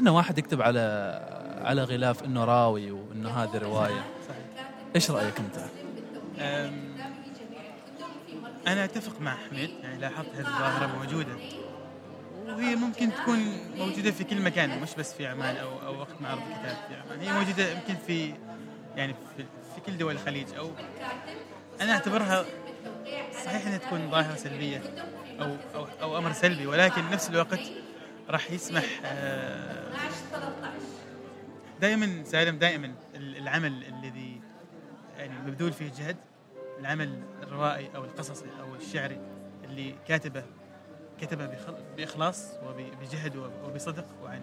إنه 0.00 0.16
واحد 0.16 0.38
يكتب 0.38 0.62
على 0.62 0.80
على 1.64 1.84
غلاف 1.84 2.24
إنه 2.24 2.44
راوي 2.44 2.90
وإنه 2.90 3.30
هذه 3.30 3.58
رواية. 3.58 4.04
صحيح 4.28 4.70
إيش 4.96 5.10
رأيك 5.10 5.34
أنت؟ 5.38 5.64
أنا 8.66 8.84
أتفق 8.84 9.20
مع 9.20 9.36
حميد 9.50 9.70
يعني 9.82 10.00
لاحظت 10.00 10.28
هذه 10.34 10.46
الظاهرة 10.46 10.86
موجودة. 10.98 11.34
وهي 12.46 12.76
ممكن 12.76 13.10
تكون 13.14 13.38
موجودة 13.78 14.10
في 14.10 14.24
كل 14.24 14.42
مكان 14.42 14.80
مش 14.80 14.94
بس 14.98 15.14
في 15.14 15.26
عمان 15.26 15.56
أو 15.56 15.68
أو 15.86 15.98
وقت 16.00 16.20
معرض 16.20 16.38
الكتاب 16.38 16.76
في 16.88 16.94
عمان. 16.94 17.20
هي 17.20 17.32
موجودة 17.32 17.72
يمكن 17.72 17.94
في 18.06 18.34
يعني 18.96 19.14
في, 19.36 19.44
في 19.74 19.80
كل 19.86 19.98
دول 19.98 20.14
الخليج 20.14 20.46
أو 20.58 20.70
أنا 21.80 21.92
أعتبرها 21.92 22.44
صحيح 23.44 23.66
إنها 23.66 23.78
تكون 23.78 24.10
ظاهرة 24.10 24.36
سلبية 24.36 24.82
أو 25.40 25.56
أو 25.74 25.86
أو 26.02 26.18
أمر 26.18 26.32
سلبي 26.32 26.66
ولكن 26.66 27.10
نفس 27.10 27.30
الوقت 27.30 27.60
راح 28.28 28.50
يسمح 28.50 28.84
آه، 29.04 29.92
دائما 31.80 32.24
سالم 32.24 32.58
دائما 32.58 32.94
العمل 33.14 33.84
الذي 33.84 34.40
يعني 35.18 35.38
مبذول 35.46 35.72
فيه 35.72 35.90
جهد 35.98 36.16
العمل 36.78 37.22
الروائي 37.42 37.90
أو 37.96 38.04
القصصي 38.04 38.46
أو 38.60 38.74
الشعري 38.74 39.20
اللي 39.64 39.94
كاتبه 40.08 40.44
كتبه 41.20 41.50
بإخلاص 41.96 42.46
وبجهد 42.66 43.36
وبصدق 43.36 44.06
وعن 44.22 44.42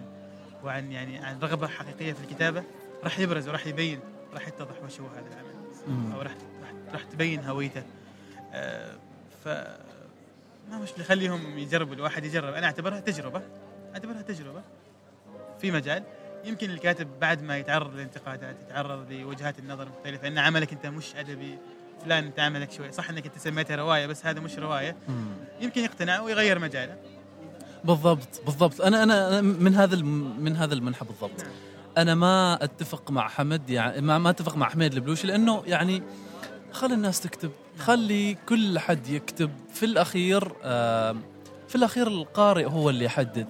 وعن 0.64 0.92
يعني 0.92 1.18
عن 1.18 1.38
رغبة 1.38 1.66
حقيقية 1.66 2.12
في 2.12 2.20
الكتابة 2.20 2.64
راح 3.04 3.18
يبرز 3.18 3.48
وراح 3.48 3.66
يبين 3.66 4.00
راح 4.34 4.48
يتضح 4.48 4.82
وش 4.84 5.00
هو 5.00 5.06
هذا 5.06 5.26
العمل. 5.32 6.14
أو 6.14 6.22
راح 6.22 6.34
راح, 6.92 7.02
تبين 7.02 7.44
هويته. 7.44 7.82
آه، 8.52 8.96
ف 9.44 9.48
ما 10.70 10.78
مش 10.82 10.90
نخليهم 10.98 11.58
يجربوا 11.58 11.94
الواحد 11.94 12.24
يجرب. 12.24 12.54
أنا 12.54 12.66
أعتبرها 12.66 13.00
تجربة. 13.00 13.42
أعتبرها 13.94 14.22
تجربة. 14.22 14.62
في 15.60 15.70
مجال. 15.70 16.02
يمكن 16.44 16.70
الكاتب 16.70 17.08
بعد 17.20 17.42
ما 17.42 17.58
يتعرض 17.58 17.94
للانتقادات 17.94 18.56
يتعرض 18.62 19.12
لوجهات 19.12 19.58
النظر 19.58 19.82
المختلفه 19.82 20.28
إن 20.28 20.38
عملك 20.38 20.72
أنت 20.72 20.86
مش 20.86 21.16
أدبي 21.16 21.58
فلان 22.04 22.24
أنت 22.24 22.40
عملك 22.40 22.72
شوي 22.72 22.92
صح 22.92 23.10
إنك 23.10 23.26
أنت 23.26 23.38
سميتها 23.38 23.76
رواية 23.76 24.06
بس 24.06 24.26
هذا 24.26 24.40
مش 24.40 24.58
رواية. 24.58 24.96
يمكن 25.60 25.80
يقتنع 25.80 26.20
ويغير 26.20 26.58
مجاله. 26.58 26.96
بالضبط 27.84 28.42
بالضبط. 28.46 28.80
أنا 28.80 29.02
أنا 29.02 29.28
أنا 29.28 29.40
من 29.40 29.74
هذا 29.74 29.96
من 30.38 30.56
هذا 30.56 30.74
المنحى 30.74 31.04
بالضبط. 31.06 31.46
أنا 31.98 32.14
ما 32.14 32.64
أتفق 32.64 33.10
مع 33.10 33.28
حمد 33.28 33.70
يعني 33.70 34.00
ما, 34.00 34.18
ما 34.18 34.30
أتفق 34.30 34.56
مع 34.56 34.68
حميد 34.68 34.94
البلوشي 34.94 35.26
لأنه 35.26 35.62
يعني 35.66 36.02
خلي 36.72 36.94
الناس 36.94 37.20
تكتب 37.20 37.50
خلي 37.78 38.36
كل 38.48 38.78
حد 38.78 39.08
يكتب. 39.08 39.50
في 39.74 39.86
الأخير 39.86 40.52
آه 40.62 41.16
في 41.68 41.74
الأخير 41.76 42.06
القارئ 42.06 42.64
هو 42.64 42.90
اللي 42.90 43.04
يحدد. 43.04 43.46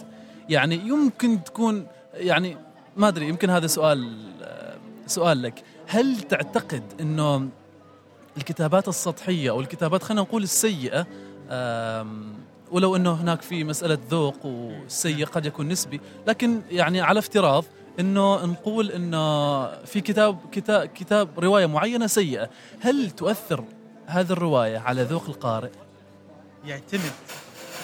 يعني 0.49 0.75
يمكن 0.75 1.45
تكون 1.45 1.87
يعني 2.15 2.57
ما 2.97 3.09
أدري 3.09 3.29
يمكن 3.29 3.51
هذا 3.51 3.67
سؤال 3.67 4.29
آه 4.43 4.77
سؤال 5.07 5.43
لك. 5.43 5.63
هل 5.87 6.21
تعتقد 6.21 6.83
إنه 7.01 7.49
الكتابات 8.37 8.89
السطحية 8.89 9.51
أو 9.51 9.61
الكتابات 9.61 10.03
خلينا 10.03 10.23
نقول 10.23 10.43
السيئة 10.43 11.07
ولو 12.71 12.97
إنه 12.97 13.13
هناك 13.13 13.43
في 13.43 13.65
مسألة 13.65 13.99
ذوق 14.11 14.47
والسيء 14.47 15.27
قد 15.27 15.47
يكون 15.47 15.69
نسبي 15.69 16.01
لكن 16.27 16.63
يعني 16.71 17.01
على 17.01 17.19
افتراض 17.19 17.65
إنه 18.01 18.45
نقول 18.47 18.91
إنه 18.91 19.67
في 19.85 20.01
كتاب 20.01 20.39
كتاب 20.53 20.89
كتاب 20.89 21.41
رواية 21.41 21.67
معينة 21.67 22.07
سيئة. 22.07 22.51
هل 22.81 23.11
تؤثر 23.11 23.65
هذه 24.07 24.33
الرواية 24.33 24.79
على 24.79 25.03
ذوق 25.03 25.25
القارئ؟ 25.29 25.71
يعتمد. 26.65 27.13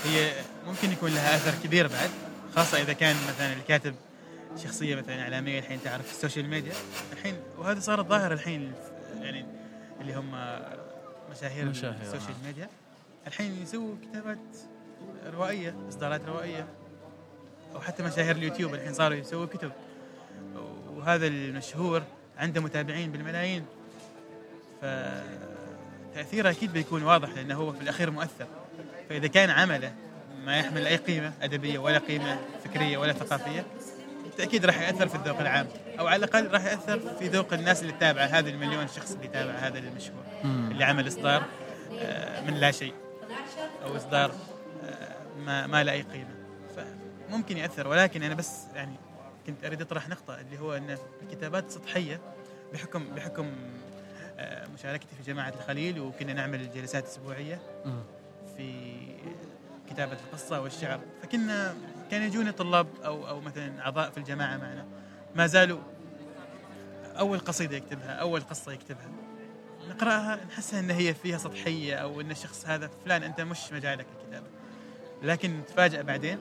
هي 0.04 0.32
ممكن 0.66 0.92
يكون 0.92 1.10
لها 1.10 1.36
أثر 1.36 1.62
كبير 1.64 1.86
بعد 1.86 2.10
خاصة 2.56 2.82
إذا 2.82 2.92
كان 2.92 3.16
مثلا 3.28 3.52
الكاتب 3.52 3.94
شخصية 4.64 4.96
مثلا 4.96 5.22
إعلامية 5.22 5.58
الحين 5.58 5.82
تعرف 5.84 6.06
في 6.06 6.12
ال 6.12 6.17
social 6.17 6.48
media. 6.48 6.72
الحين 7.12 7.36
وهذه 7.58 7.78
صارت 7.78 8.06
ظاهرة 8.06 8.34
الحين 8.34 8.72
يعني 9.20 9.46
اللي 10.00 10.14
هم 10.14 10.30
مشاهير 11.30 11.64
مشاهير، 11.64 12.02
ال 12.02 12.07
social 12.07 12.36
media. 12.46 12.68
الحين 13.26 13.62
يسووا 13.62 13.94
كتابات 14.02 14.38
روائية 15.34 15.74
إصدارات 15.88 16.20
روائية 16.28 16.66
أو 17.74 17.80
حتى 17.80 18.02
مشاهير 18.02 18.36
اليوتيوب. 18.36 18.74
الحين 18.74 18.94
صاروا 18.94 19.16
يسووا 19.16 19.46
كتب. 19.46 19.72
وهذا 20.88 21.26
المشهور 21.26 22.02
عنده 22.38 22.60
متابعين 22.60 23.12
بالملايين. 23.12 23.64
فتأثيره 24.82 26.50
أكيد 26.50 26.72
بيكون 26.72 27.02
واضح 27.02 27.28
لأنه 27.28 27.54
هو 27.54 27.72
في 27.72 27.80
الأخير 27.80 28.10
مؤثر. 28.10 28.46
فإذا 29.08 29.26
كان 29.26 29.50
عمله 29.50 29.92
ما 30.44 30.58
يحمل 30.58 30.86
أي 30.86 30.96
قيمة 30.96 31.32
أدبية 31.42 31.78
ولا 31.78 31.98
قيمة 31.98 32.38
فكرية 32.64 32.98
ولا 32.98 33.12
ثقافية 33.12 33.66
بالتأكيد 34.24 34.64
راح 34.64 34.80
يأثر 34.80 35.08
في 35.08 35.14
الذوق 35.14 35.40
العام. 35.40 35.66
أو 35.98 36.06
على 36.06 36.24
الأقل 36.24 36.50
راح 36.50 36.64
يأثر 36.64 37.00
في 37.18 37.28
ذوق 37.28 37.52
الناس 37.52 37.82
اللي 37.82 37.92
تتابعه 37.92 38.24
هذا 38.24 38.50
المليون 38.50 38.88
شخص 38.88 39.12
اللي 39.12 39.24
يتابع 39.24 39.52
هذا 39.52 39.78
المشهور. 39.78 40.24
اللي 40.44 40.84
عمل 40.84 41.08
إصدار 41.08 41.44
آه، 41.98 42.40
من 42.40 42.54
لا 42.54 42.70
شيء. 42.70 42.94
أو 43.84 43.96
إصدار 43.96 44.32
آه، 44.84 45.16
ما 45.38 45.66
ما 45.66 45.84
له 45.84 45.92
أي 45.92 46.02
قيمة. 46.02 46.34
فممكن 46.76 47.56
يأثر 47.56 47.88
ولكن 47.88 48.22
أنا 48.22 48.34
بس 48.34 48.52
يعني 48.74 48.96
كنت 49.46 49.64
أريد 49.64 49.80
أطرح 49.80 50.08
نقطة 50.08 50.40
اللي 50.40 50.58
هو 50.58 50.76
أن 50.76 50.98
الكتابات 51.22 51.70
سطحية 51.70 52.20
بحكم 52.72 53.04
بحكم 53.14 53.52
آه، 54.38 54.66
مشاركتي 54.66 55.16
في 55.16 55.32
جماعة 55.32 55.54
الخليل 55.60 56.00
وكنا 56.00 56.32
نعمل 56.32 56.72
جلسات 56.72 57.04
أسبوعية 57.04 57.60
مم. 57.84 58.02
في 58.56 58.96
كتابة 59.90 60.12
القصة 60.12 60.60
والشعر. 60.60 61.00
فكنا 61.22 61.74
كان 62.10 62.22
يجونا 62.22 62.50
طلاب 62.50 62.86
أو 63.04 63.28
أو 63.28 63.40
مثلا 63.40 63.80
أعضاء 63.80 64.10
في 64.10 64.18
الجماعة 64.18 64.56
معنا. 64.56 64.86
ما 65.36 65.46
زالوا 65.46 65.80
أول 67.18 67.38
قصيدة 67.38 67.76
يكتبها 67.76 68.10
أول 68.10 68.40
قصة 68.40 68.72
يكتبها. 68.72 69.10
نقرأها 69.88 70.44
نحسها 70.44 70.80
أن 70.80 70.90
هي 70.90 71.14
فيها 71.14 71.38
سطحية 71.38 71.94
أو 71.94 72.20
أن 72.20 72.30
الشخص 72.30 72.66
هذا 72.66 72.90
فلان 73.04 73.22
أنت 73.22 73.40
مش 73.40 73.72
مجالك 73.72 74.06
الكتابة. 74.20 74.46
لكن 75.22 75.58
نتفاجأ 75.58 76.02
بعدين 76.02 76.38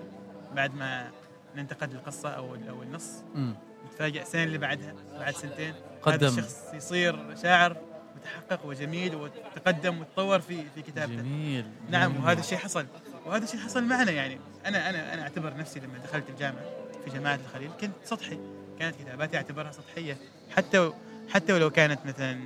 بعد 0.55 0.75
ما 0.75 1.11
ننتقد 1.55 1.93
القصة 1.93 2.29
أو 2.29 2.55
أو 2.69 2.83
النص. 2.83 3.23
مم. 3.35 3.55
نتفاجأ 3.87 4.21
السنة 4.21 4.43
اللي 4.43 4.57
بعدها 4.57 4.93
بعد 5.19 5.33
سنتين. 5.33 5.73
قدم. 6.01 6.27
هذا 6.27 6.39
الشخص 6.39 6.73
يصير 6.73 7.35
شاعر 7.35 7.77
متحقق 8.15 8.65
وجميل 8.65 9.15
وتقدم 9.15 9.99
وتطور 9.99 10.39
في 10.39 10.63
في 10.75 10.81
كتابته. 10.81 11.15
جميل. 11.15 11.65
نعم 11.89 12.11
جميل. 12.11 12.23
وهذا 12.23 12.39
الشيء 12.39 12.57
حصل. 12.57 12.85
وهذا 13.25 13.43
الشيء 13.43 13.59
حصل 13.59 13.83
معنا 13.83 14.11
يعني. 14.11 14.39
أنا 14.65 14.89
أنا 14.89 15.13
أنا 15.13 15.21
أعتبر 15.21 15.57
نفسي 15.57 15.79
لما 15.79 15.97
دخلت 15.97 16.29
الجامعة 16.29 16.63
في 17.05 17.11
جامعة 17.11 17.39
الخليل 17.45 17.69
كنت 17.81 17.91
سطحي. 18.03 18.39
كانت 18.79 18.95
كتاباتي 18.95 19.37
أعتبرها 19.37 19.71
سطحية. 19.71 20.17
حتى 20.55 20.91
حتى 21.29 21.53
ولو 21.53 21.69
كانت 21.69 22.05
مثلا 22.05 22.39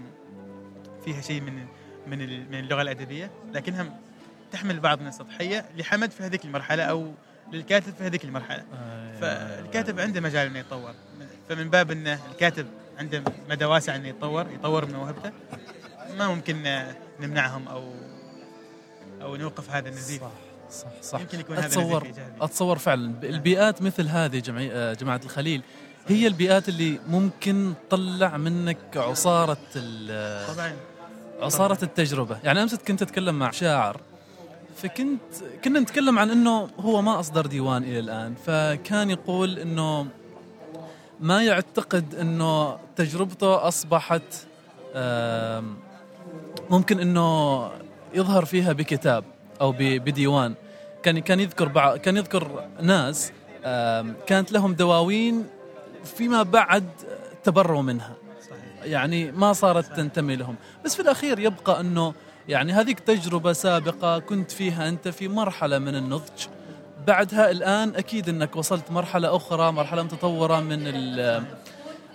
فيها 1.06 1.22
شيء 1.22 1.42
من 1.42 1.66
من 2.08 2.50
من 2.51 2.60
اللغة 2.60 2.82
الأدبية 2.82 3.32
لكنها 3.54 4.00
تحمل 4.51 4.80
بعض 4.80 5.01
من 5.01 5.08
السطحيه 5.08 5.66
لحمد 5.78 6.12
في 6.12 6.24
هذيك 6.24 6.46
المرحلة 6.46 6.84
أو 6.84 7.13
للكاتب 7.53 7.94
في 7.98 8.03
هذيك 8.03 8.24
المرحلة. 8.24 8.63
فالكاتب 9.22 10.00
عنده 10.00 10.22
مجال 10.22 10.48
إنه 10.48 10.60
يتطور. 10.60 10.94
فمن 11.50 11.70
باب 11.70 11.91
إنه 11.91 12.20
الكاتب 12.32 12.68
عنده 13.00 13.24
مدى 13.50 13.65
واسع 13.65 13.96
إنه 13.96 14.08
يتطور 14.08 14.48
يطور 14.51 14.86
من 14.86 14.94
موهبته 14.94 15.32
ما 16.18 16.27
ممكن 16.27 16.65
آه، 16.68 16.96
نمنعهم 17.20 17.68
أو 17.68 17.94
أو 19.22 19.36
نوقف 19.36 19.70
هذا 19.72 19.89
النزيف. 19.89 20.22
صح 20.22 20.32
صح 20.72 20.88
صح. 21.01 21.20
يمكن 21.20 21.39
يكون 21.39 21.56
هذا 21.56 21.65
أتصور 21.65 22.06
إيجابي. 22.06 22.32
أتصور 22.41 22.77
فعلا. 22.77 23.13
البيئات 23.24 23.82
مثل 23.82 24.08
هذه 24.08 24.39
جمعي 24.39 24.72
آه، 24.72 24.94
جماعة 24.94 25.22
الخليل 25.25 25.62
هي 26.08 26.27
البيئات 26.27 26.70
اللي 26.70 27.00
ممكن 27.08 27.74
تطلع 27.89 28.38
منك 28.38 28.77
عصارة 28.96 29.58
ال- 29.75 30.56
طبعا. 30.56 30.74
عصارة 31.41 31.84
التجربة. 31.84 32.39
يعني 32.44 32.63
أمس 32.63 32.75
كنت 32.75 33.01
أتكلم 33.01 33.39
مع 33.39 33.51
شاعر 33.51 34.01
فكنت 34.84 35.22
كنا 35.64 35.80
نتكلم 35.80 36.20
عن 36.20 36.30
إنه 36.30 36.70
هو 36.80 37.02
ما 37.02 37.20
أصدر 37.20 37.46
ديوان 37.46 37.84
إلى 37.84 38.00
الآن 38.00 38.36
فكان 38.46 39.10
يقول 39.10 39.60
إنه 39.60 40.08
ما 41.20 41.44
يعتقد 41.44 42.16
إنه 42.16 42.78
تجربته 42.96 43.68
أصبحت 43.68 44.22
ممكن 46.70 47.00
إنه 47.00 47.70
يظهر 48.14 48.46
فيها 48.46 48.74
بكتاب 48.74 49.24
أو 49.62 49.76
بديوان. 49.78 50.54
كان 51.04 51.20
كان 51.20 51.40
يذكر 51.40 51.68
بعض 51.68 51.98
كان 51.98 52.18
يذكر 52.18 52.68
ناس 52.82 53.32
كانت 54.28 54.52
لهم 54.52 54.74
دواوين 54.74 55.48
فيما 56.04 56.44
بعد 56.44 56.90
تبروا 57.44 57.82
منها. 57.82 58.14
صحيح. 58.42 58.84
يعني 58.84 59.32
ما 59.32 59.54
صارت 59.54 59.96
تنتمي 59.96 60.36
لهم. 60.36 60.56
بس 60.86 60.96
في 60.96 61.02
الأخير 61.02 61.40
يبقى 61.40 61.80
أنه 61.80 62.14
يعني 62.50 62.74
هذيك 62.74 63.00
تجربة 63.00 63.53
سابقة 63.53 64.20
كنت 64.20 64.51
فيها 64.51 64.89
أنت 64.89 65.08
في 65.08 65.27
مرحلة 65.27 65.79
من 65.79 65.96
النضج. 65.96 66.48
بعدها 67.08 67.51
الآن 67.51 67.96
أكيد 67.96 68.29
أنك 68.29 68.56
وصلت 68.56 68.91
مرحلة 68.91 69.36
أخرى 69.36 69.72
مرحلة 69.72 70.03
متطورة 70.03 70.60
من 70.60 70.84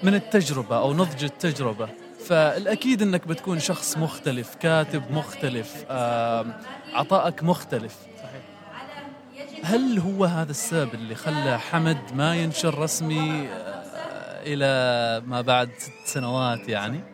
من 0.03 0.15
التجربة 0.15 0.79
أو 0.79 0.95
نضج 0.95 1.25
التجربة. 1.25 1.89
فالأكيد 2.27 3.03
أنك 3.03 3.29
بتكون 3.29 3.61
شخص 3.61 3.99
مختلف 3.99 4.55
كاتب 4.55 5.11
مختلف 5.11 5.85
عطائك 6.93 7.43
مختلف. 7.43 7.97
هل 9.63 9.99
هو 9.99 10.25
هذا 10.25 10.51
السبب 10.51 10.95
اللي 10.95 11.15
خلى 11.15 11.59
حمد 11.59 11.99
ما 12.15 12.35
ينشر 12.37 12.79
رسمي 12.79 13.49
آه، 13.49 14.43
إلى 14.47 15.23
ما 15.27 15.41
بعد 15.41 15.71
ست 15.79 15.93
سنوات 16.05 16.69
يعني؟ 16.69 17.14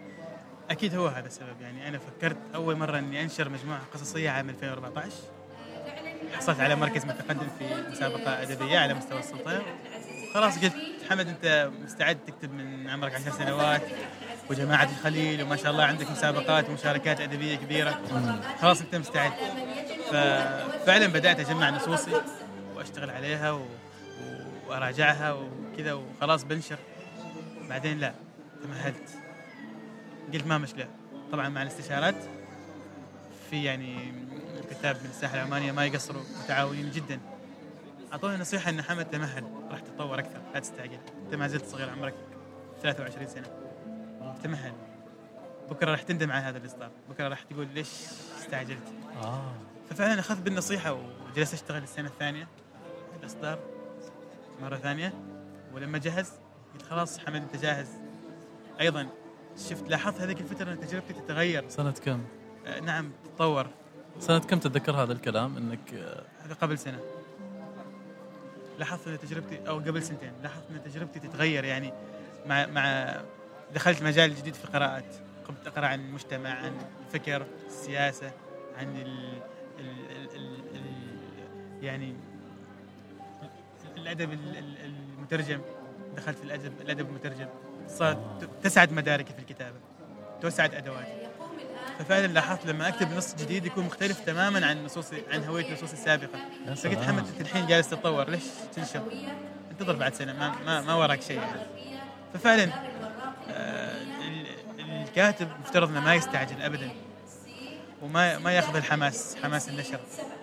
أكيد 0.70 0.94
هو 0.94 1.06
هذا 1.06 1.26
السبب. 1.26 1.60
يعني 1.60 1.88
أنا 1.88 1.98
فكرت 1.98 2.36
أول 2.54 2.76
مرة 2.76 2.98
إني 2.98 3.22
أنشر 3.22 3.48
مجموعة 3.48 3.80
قصصية 3.94 4.30
عام 4.30 4.50
2014 4.50 5.12
حصلت 6.36 6.60
على 6.60 6.76
مركز 6.76 7.04
متقدم 7.04 7.48
في 7.58 7.90
مسابقة 7.90 8.42
أدبية 8.42 8.78
على 8.78 8.94
مستوى 8.94 9.18
السلطنه 9.18 9.62
خلاص 10.34 10.58
قلت 10.58 10.74
حمد 11.10 11.28
أنت 11.28 11.70
مستعد 11.84 12.18
تكتب 12.26 12.52
من 12.52 12.90
عمرك 12.90 13.14
عشر 13.14 13.30
سنوات 13.30 13.82
وجماعة 14.50 14.90
الخليل 14.90 15.42
وما 15.42 15.56
شاء 15.56 15.72
الله 15.72 15.84
عندك 15.84 16.10
مسابقات 16.10 16.68
ومشاركات 16.68 17.20
أدبية 17.20 17.56
كبيرة. 17.56 18.00
خلاص 18.60 18.80
أنت 18.80 18.94
مستعد. 18.94 19.32
ففعلا 20.10 21.06
بدأت 21.06 21.40
أجمع 21.40 21.70
نصوصي 21.70 22.22
وأشتغل 22.76 23.10
عليها 23.10 23.50
و... 23.52 23.66
وأراجعها 24.68 25.32
وكذا 25.32 25.92
وخلاص 25.92 26.44
بنشر. 26.44 26.78
بعدين 27.68 27.98
لا 27.98 28.14
تمهلت. 28.62 29.08
قلت 30.34 30.46
ما 30.46 30.58
مشكلة. 30.58 30.88
طبعا 31.32 31.48
مع 31.48 31.62
الاستشارات 31.62 32.14
في 33.50 33.64
يعني 33.64 34.12
الكتاب 34.60 34.96
من 34.96 35.10
الساحة 35.10 35.34
العمانية 35.34 35.72
ما 35.72 35.84
يقصروا 35.86 36.22
متعاونين 36.44 36.90
جدا. 36.90 37.20
أعطوني 38.12 38.36
نصيحة 38.36 38.70
إن 38.70 38.82
حمد 38.82 39.04
تمهل 39.10 39.44
راح 39.70 39.80
تتطور 39.80 40.18
أكثر 40.18 40.40
لا 40.54 40.60
تستعجل. 40.60 40.98
أنت 41.24 41.34
ما 41.34 41.48
زلت 41.48 41.64
صغير 41.64 41.90
عمرك 41.90 42.14
23 42.82 43.26
سنة. 43.26 43.46
تمهل 44.44 44.72
بكرة 45.70 45.90
راح 45.90 46.02
تندم 46.02 46.32
على 46.32 46.44
هذا 46.44 46.58
الإصدار. 46.58 46.90
بكرة 47.10 47.28
راح 47.28 47.42
تقول 47.42 47.68
ليش 47.74 47.90
استعجلت؟ 48.38 48.92
آه. 49.22 49.52
ففعلا 49.90 50.20
اخذت 50.20 50.40
بالنصيحة 50.40 50.98
وجلست 51.32 51.54
أشتغل 51.54 51.82
السنة 51.82 52.08
الثانية 52.08 52.48
الإصدار 53.20 53.58
مرة 54.62 54.76
ثانية. 54.76 55.12
ولما 55.74 55.98
جهز 55.98 56.32
قلت 56.74 56.82
خلاص 56.82 57.18
حمد 57.18 57.42
انت 57.42 57.56
جاهز. 57.56 57.88
أيضا 58.80 59.08
شفت 59.58 59.88
لاحظت 59.90 60.20
هذيك 60.20 60.40
الفترة 60.40 60.72
أن 60.72 60.80
تجربتي 60.80 61.12
تتغير؟ 61.12 61.64
سنة 61.68 61.90
كم؟ 61.90 62.20
آه 62.66 62.80
نعم 62.80 63.10
تتطور 63.24 63.66
سنة 64.18 64.38
كم 64.38 64.58
تتذكر 64.58 64.92
هذا 64.92 65.12
الكلام؟ 65.12 65.56
إنك 65.56 65.94
آه، 65.94 66.22
هذا 66.44 66.54
قبل 66.54 66.78
سنة. 66.78 67.00
لاحظت 68.78 69.08
أن 69.08 69.18
تجربتي 69.18 69.68
أو 69.68 69.78
قبل 69.78 70.02
سنتين 70.02 70.32
لاحظت 70.42 70.70
أن 70.70 70.82
تجربتي 70.84 71.20
تتغير 71.20 71.64
يعني 71.64 71.92
مع 72.46 72.66
مع 72.66 73.16
دخلت 73.74 74.02
مجال 74.02 74.36
جديد 74.36 74.54
في 74.54 74.64
القراءات 74.64 75.14
قمت 75.48 75.66
أقرأ 75.66 75.86
عن 75.86 76.00
المجتمع 76.00 76.50
عن 76.50 76.72
الفكر 77.06 77.46
السياسة 77.66 78.32
عن 78.78 78.96
ال 78.96 79.32
ال 79.78 80.10
ال 80.10 80.36
ال 80.36 80.54
ال 80.74 81.84
يعني 81.84 82.14
الأدب 83.96 84.32
ال- 84.32 84.56
ال- 84.56 84.76
المترجم. 85.18 85.60
دخلت 86.16 86.38
في 86.38 86.44
الأدب 86.44 86.72
الأدب 86.80 87.08
المترجم. 87.08 87.48
صارت 87.98 88.18
تسعد 88.62 88.92
مداركي 88.92 89.32
في 89.32 89.38
الكتابة 89.38 89.76
توسعت 90.42 90.74
أدواتي 90.74 91.12
ففعلا 91.98 92.26
لاحظت 92.26 92.66
لما 92.66 92.88
أكتب 92.88 93.12
نص 93.16 93.34
جديد 93.34 93.66
يكون 93.66 93.84
مختلف 93.84 94.20
تماما 94.20 94.66
عن 94.66 94.84
نصوص 94.84 95.06
عن 95.32 95.44
هوية 95.44 95.68
النصوص 95.68 95.92
السابقة 95.92 96.38
فقلت 96.66 96.78
سلام. 96.78 97.02
حمد 97.02 97.26
أنت 97.28 97.40
الحين 97.40 97.66
جالس 97.66 97.90
تتطور 97.90 98.30
ليش 98.30 98.42
تنشر؟ 98.76 99.02
انتظر 99.70 99.96
بعد 99.96 100.14
سنة 100.14 100.32
ما 100.32 100.54
ما, 100.66 100.80
ما 100.80 100.94
وراك 100.94 101.22
شيء 101.22 101.36
يعني. 101.38 101.60
ففعلا 102.34 102.64
آه 103.48 104.02
ال- 104.02 104.46
الكاتب 105.08 105.48
مفترض 105.60 105.88
إنه 105.88 106.00
ما 106.00 106.14
يستعجل 106.14 106.62
ابدا 106.62 106.90
وما 108.02 108.38
ما 108.38 108.52
يأخذ 108.52 108.76
الحماس 108.76 109.36
حماس 109.42 109.68
النشر 109.68 110.00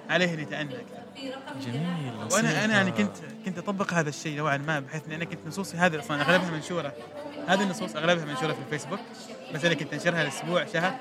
عليه 0.10 0.34
أن 0.34 0.40
يتأنى. 0.40 0.74
جميل 1.62 2.14
وأنا 2.32 2.66
أنا 2.66 2.74
يعني. 2.74 2.92
كنت 2.92 3.18
كنت 3.46 3.58
أطبق 3.58 3.94
هذا 3.94 4.10
الشيء 4.10 4.38
نوعا 4.38 4.58
ما 4.58 4.80
بحيث 4.80 5.06
اني 5.06 5.16
أنا 5.16 5.26
كنت 5.26 5.40
نصوصي 5.48 5.78
هذه 5.78 6.00
أصلا 6.00 6.22
أغلبها 6.22 6.52
منشورة 6.52 6.94
هذه 7.48 7.64
النصوص 7.64 7.96
أغلبها 7.96 8.26
منشورة 8.26 8.54
في 8.54 8.60
الفيسبوك. 8.60 9.00
مثلا 9.54 9.74
كنت 9.74 9.94
انشرها 9.94 10.24
لأسبوع 10.24 10.66
شهر 10.66 10.96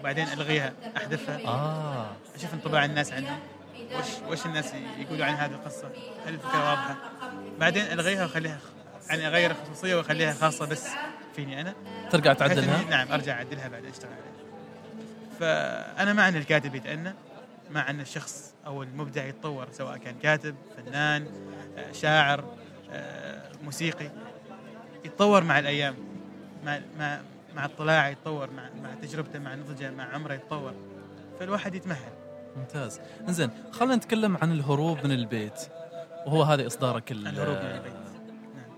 وبعدين 0.00 0.28
ألغيها 0.28 0.72
أحذفها. 0.96 1.40
آه. 1.46 2.06
أشوف 2.34 2.54
انطباع 2.54 2.84
الناس 2.84 3.12
عنهم 3.12 3.38
وش 3.98 4.06
وش 4.28 4.46
الناس 4.46 4.74
يقولوا 4.98 5.24
عن 5.24 5.34
هذه 5.34 5.50
القصة؟ 5.50 5.88
هل 6.26 6.34
الفكرة 6.34 6.70
واضحة؟ 6.70 6.96
بعدين 7.60 7.82
ألغيها 7.82 8.22
وأخليها 8.22 8.58
يعني 9.10 9.26
أغير 9.26 9.50
الخصوصية 9.50 9.94
وأخليها 9.94 10.32
خاصة 10.32 10.66
بس 10.66 10.88
فيني 11.36 11.60
أنا. 11.60 11.74
ترجع 12.10 12.32
تعدلها؟ 12.32 12.84
نعم 12.90 13.12
أرجع 13.12 13.32
أعدلها 13.32 13.68
بعدين 13.68 13.90
أشتغل 13.90 14.10
عليها. 14.12 14.30
فأنا 15.40 16.12
مع 16.12 16.28
ان 16.28 16.36
الكاتب 16.36 16.74
يتأنى 16.74 17.14
مع 17.70 17.90
ان 17.90 18.00
الشخص 18.00 18.54
أو 18.66 18.82
المبدع 18.82 19.24
يتطور 19.24 19.68
سواء 19.72 19.96
كان 19.96 20.14
كاتب 20.22 20.54
فنان 20.76 21.26
آه، 21.78 21.92
شاعر 21.92 22.44
آه، 22.90 23.42
موسيقي. 23.62 24.10
يتطور 25.04 25.44
مع 25.44 25.58
الأيام 25.58 25.94
مع 26.64 26.80
مع 26.98 27.20
مع 27.56 27.64
اطلاعه 27.64 28.08
يتطور 28.08 28.50
مع 28.50 28.70
مع 28.82 28.94
تجربته 28.94 29.38
مع 29.38 29.54
نضجه 29.54 29.90
مع 29.90 30.04
عمره 30.04 30.34
يتطور. 30.34 30.72
فالواحد 31.40 31.74
يتمهل. 31.74 32.12
ممتاز. 32.56 33.00
إنزين 33.28 33.50
خلينا 33.72 33.96
نتكلم 33.96 34.36
عن 34.36 34.52
الهروب 34.52 34.98
من 35.04 35.12
البيت. 35.12 35.60
وهو 36.26 36.42
هذا 36.42 36.66
اصدارك 36.66 37.12
ال- 37.12 37.26
الهروب 37.26 37.56
من 37.56 37.70
البيت. 37.70 37.92
نعم. 37.92 38.70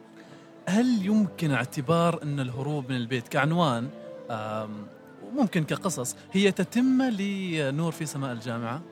هل 0.69 1.07
يمكن 1.07 1.51
اعتبار 1.51 2.23
أن 2.23 2.41
الهروب 2.41 2.91
من 2.91 2.97
البيت 2.97 3.29
كعنوان؟ 3.29 3.89
وممكن 5.27 5.65
كقصص. 5.65 6.17
هي 6.33 6.53
تتمة 6.53 7.11
لنور 7.11 7.93
في 7.93 8.07
سماء 8.07 8.33
الجامعة. 8.33 8.83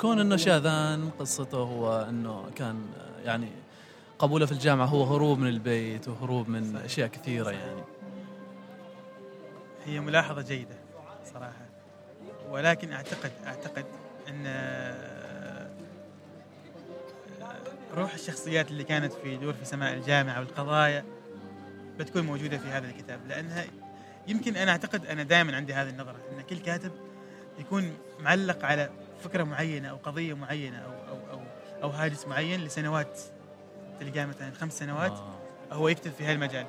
كون 0.00 0.20
إنه 0.20 0.36
شاذان 0.36 1.10
قصته 1.18 1.58
هو 1.58 2.06
إنه 2.08 2.44
كان 2.56 2.82
يعني 3.24 3.48
قبوله 4.18 4.46
في 4.46 4.52
الجامعة 4.52 4.86
هو 4.86 5.04
هروب 5.04 5.38
من 5.38 5.48
البيت 5.48 6.08
وهروب 6.08 6.48
من 6.48 6.76
أشياء 6.76 7.08
كثيرة 7.08 7.50
يعني. 7.50 7.82
هي 9.84 10.00
ملاحظة 10.00 10.42
جيدة 10.42 10.76
صراحة. 11.34 11.68
ولكن 12.50 12.92
أعتقد 12.92 13.30
أعتقد 13.46 13.84
أن 14.28 14.44
آه، 14.46 15.70
روح 17.94 18.14
الشخصيات 18.14 18.70
اللي 18.70 18.84
كانت 18.84 19.12
في 19.12 19.36
دور 19.36 19.52
في 19.52 19.64
سماء 19.64 19.94
الجامعة 19.94 20.38
والقضايا 20.38 21.04
بتكون 21.98 22.22
موجودة 22.22 22.58
في 22.58 22.68
هذا 22.68 22.86
الكتاب. 22.86 23.20
لأنها 23.28 23.64
يمكن 24.28 24.56
أنا 24.56 24.70
أعتقد 24.70 25.06
أنا 25.06 25.22
دائما 25.22 25.56
عندي 25.56 25.74
هذه 25.74 25.88
النظرة 25.88 26.16
أن 26.32 26.42
كل 26.42 26.58
كاتب 26.58 26.92
يكون 27.58 27.92
معلق 28.20 28.64
على 28.64 28.90
فكرة 29.24 29.44
معينة 29.44 29.88
أو 29.88 29.96
قضية 29.96 30.34
معينة 30.34 30.78
أو 30.78 30.90
أو 30.90 31.38
أو, 31.38 31.40
أو 31.82 31.88
هاجس 31.88 32.26
معين 32.26 32.60
لسنوات 32.60 33.20
تلقاه 34.00 34.26
مثلا 34.26 34.50
خمس 34.50 34.78
سنوات 34.78 35.12
آه. 35.12 35.38
هو 35.72 35.88
يكتب 35.88 36.12
في 36.12 36.24
هالمجال 36.24 36.66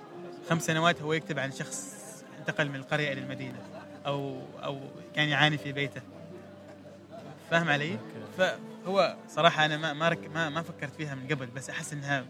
خمس 0.49 0.65
سنوات 0.65 1.01
هو 1.01 1.13
يكتب 1.13 1.39
عن 1.39 1.51
شخص 1.51 1.99
انتقل 2.39 2.69
من 2.69 2.75
القرية 2.75 3.13
إلى 3.13 3.21
المدينة 3.21 3.59
أو 4.05 4.41
أو 4.63 4.79
كان 5.15 5.29
يعاني 5.29 5.57
في 5.57 5.71
بيته 5.71 6.01
فاهم 7.51 7.69
علي؟ 7.69 7.99
فهو 8.37 9.15
صراحة 9.29 9.65
أنا 9.65 9.77
ما 9.77 9.93
ما 9.93 10.17
ما, 10.33 10.49
ما 10.49 10.61
فكرت 10.61 10.95
فيها 10.95 11.15
من 11.15 11.27
قبل 11.27 11.45
بس 11.45 11.69
أحس 11.69 11.93
إنها 11.93 12.25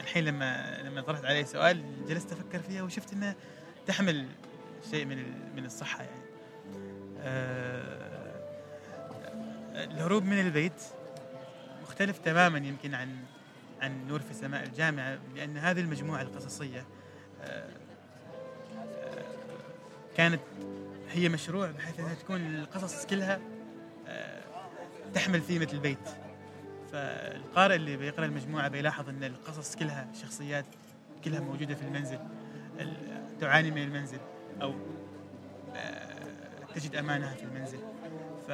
الحين 0.00 0.24
لما 0.24 0.78
لما 0.82 1.00
طرحت 1.00 1.24
علي 1.24 1.44
سؤال 1.44 2.06
جلست 2.08 2.32
أفكر 2.32 2.58
فيها 2.58 2.82
وشفت 2.82 3.12
إنها 3.12 3.34
تحمل 3.86 4.26
شيء 4.90 5.04
من 5.04 5.24
من 5.56 5.64
الصحة 5.64 6.02
يعني. 6.04 6.22
أه 7.20 8.02
الهروب 9.74 10.24
من 10.24 10.40
البيت 10.40 10.82
مختلف 11.82 12.18
تماما 12.18 12.58
يمكن 12.58 12.94
عن 12.94 13.16
عن 13.82 14.06
نور 14.08 14.20
في 14.20 14.34
سماء 14.34 14.64
الجامعة 14.64 15.18
لأن 15.36 15.56
هذه 15.56 15.80
المجموعة 15.80 16.22
القصصية 16.22 16.84
أه 17.42 17.68
كانت 20.16 20.40
هي 21.10 21.28
مشروع 21.28 21.70
بحيث 21.70 22.00
إنها 22.00 22.14
تكون 22.14 22.54
القصص 22.54 23.06
كلها 23.06 23.40
أه 24.08 24.42
تحمل 25.14 25.42
ثيمة 25.42 25.68
البيت. 25.72 26.08
فالقارئ 26.92 27.74
اللي 27.74 27.96
بيقرأ 27.96 28.24
المجموعة 28.24 28.68
بيلاحظ 28.68 29.08
إن 29.08 29.24
القصص 29.24 29.76
كلها 29.76 30.08
شخصيات 30.22 30.64
كلها 31.24 31.40
موجودة 31.40 31.74
في 31.74 31.82
المنزل 31.82 32.18
تعاني 33.40 33.70
من 33.70 33.82
المنزل 33.82 34.18
أو 34.62 34.74
تجد 36.74 36.96
أمانها 36.96 37.34
في 37.34 37.44
المنزل. 37.44 37.78
ف 38.48 38.52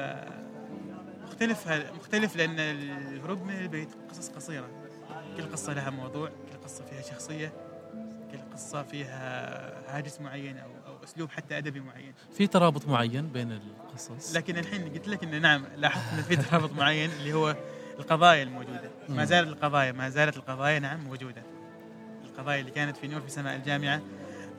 مختلف 1.23 1.67
مختلف 1.69 2.35
لأن 2.35 2.59
الهروب 2.59 3.43
من 3.43 3.59
البيت 3.59 3.89
قصص 4.09 4.29
قصيرة. 4.29 4.69
كل 5.37 5.51
قصة 5.51 5.73
لها 5.73 5.89
موضوع 5.89 6.29
كل 6.29 6.57
قصة 6.63 6.85
فيها 6.85 7.01
شخصية 7.01 7.53
كل 8.31 8.39
قصة 8.53 8.83
فيها 8.83 9.97
هاجس 9.97 10.21
معين 10.21 10.57
أو 10.57 10.69
أو 10.87 11.03
أسلوب 11.03 11.29
حتى 11.29 11.57
أدبي 11.57 11.79
معين. 11.79 12.13
في 12.33 12.47
ترابط 12.47 12.87
معين 12.87 13.27
بين 13.27 13.51
القصص؟ 13.51 14.35
لكن 14.35 14.57
الحين 14.57 14.89
قلت 14.89 15.07
لك 15.07 15.23
انه 15.23 15.37
نعم 15.37 15.65
لاحظت 15.77 16.13
انه 16.13 16.21
في 16.21 16.35
ترابط 16.35 16.71
معين 16.71 17.09
اللي 17.11 17.33
هو 17.33 17.55
القضايا 17.99 18.43
الموجودة. 18.43 18.91
ما 19.09 19.25
زالت 19.25 19.47
القضايا 19.47 19.91
ما 19.91 20.09
زالت 20.09 20.37
القضايا 20.37 20.79
نعم 20.79 20.99
موجودة. 21.03 21.43
القضايا 22.25 22.59
اللي 22.59 22.71
كانت 22.71 22.97
في 22.97 23.07
نور 23.07 23.21
في 23.21 23.29
سماء 23.29 23.55
الجامعة 23.55 24.01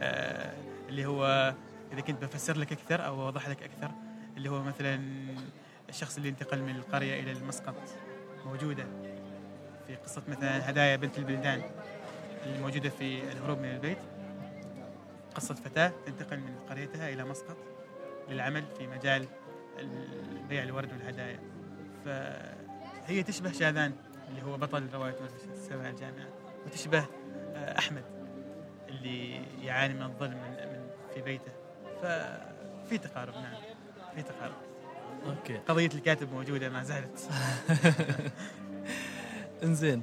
آه 0.03 0.53
اللي 0.89 1.07
هو 1.07 1.55
إذا 1.93 2.01
كنت 2.01 2.25
بفسر 2.25 2.57
لك 2.59 2.73
أكثر 2.73 3.07
أو 3.07 3.23
أوضح 3.23 3.49
لك 3.49 3.63
أكثر 3.63 3.91
اللي 4.37 4.49
هو 4.49 4.63
مثلا 4.63 5.01
الشخص 5.89 6.17
اللي 6.17 6.29
انتقل 6.29 6.63
من 6.63 6.77
القرية 6.77 7.21
إلى 7.21 7.33
المسقط 7.33 7.75
موجودة. 8.47 8.87
في 9.91 9.97
قصة 9.97 10.23
مثلا 10.29 10.71
هدايا 10.71 10.97
بنت 10.97 11.19
البلدان 11.19 11.63
اللي 12.47 12.59
موجوده 12.59 12.89
في 12.89 13.33
الهروب 13.33 13.59
من 13.59 13.71
البيت. 13.71 13.99
قصة 15.35 15.55
فتاة 15.55 15.93
تنتقل 16.07 16.37
من 16.37 16.55
قريتها 16.71 17.09
إلى 17.09 17.25
مسقط 17.25 17.57
للعمل 18.29 18.65
في 18.79 18.87
مجال 18.87 19.27
بيع 20.49 20.63
الورد 20.63 20.93
والهدايا. 20.93 21.41
فهي 22.05 23.23
تشبه 23.23 23.53
شاذان 23.53 23.93
اللي 24.29 24.43
هو 24.43 24.57
بطل 24.57 24.89
رواية 24.95 25.17
سماء 25.69 25.91
الجامعة 25.91 26.29
وتشبه 26.67 27.05
أحمد 27.57 28.05
اللي 28.89 29.43
يعاني 29.65 29.95
من 29.95 30.03
الظلم 30.03 30.37
من 30.37 30.91
في 31.15 31.23
بيته. 31.23 31.53
ففي 32.03 32.99
تقارب 32.99 33.35
نعم 33.35 33.63
في 34.15 34.23
تقارب. 34.23 34.57
أوكي. 35.27 35.57
قضية 35.57 35.91
الكاتب 35.95 36.33
موجودة 36.33 36.69
ما 36.69 36.83
زالت. 36.83 37.21
انزين 39.65 40.03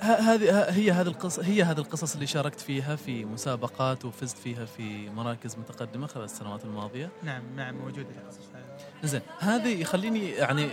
هذه 0.00 0.64
هي 0.68 0.90
هذه 0.90 1.06
القصص 1.06 1.38
هي 1.38 1.62
هذه 1.62 1.78
القصص 1.78 2.14
اللي 2.14 2.26
شاركت 2.26 2.60
فيها 2.60 2.96
في 2.96 3.24
مسابقات 3.24 4.04
وفزت 4.04 4.38
فيها 4.38 4.64
في 4.64 5.10
مراكز 5.10 5.56
متقدمة 5.56 6.06
خلال 6.06 6.24
السنوات 6.24 6.64
الماضية. 6.64 7.10
نعم 7.22 7.42
نعم 7.56 7.74
موجودة 7.74 8.08
القصص 8.24 8.48
هذه 8.54 9.08
زين 9.08 9.20
هذه 9.38 9.80
يخليني 9.80 10.30
يعني 10.30 10.68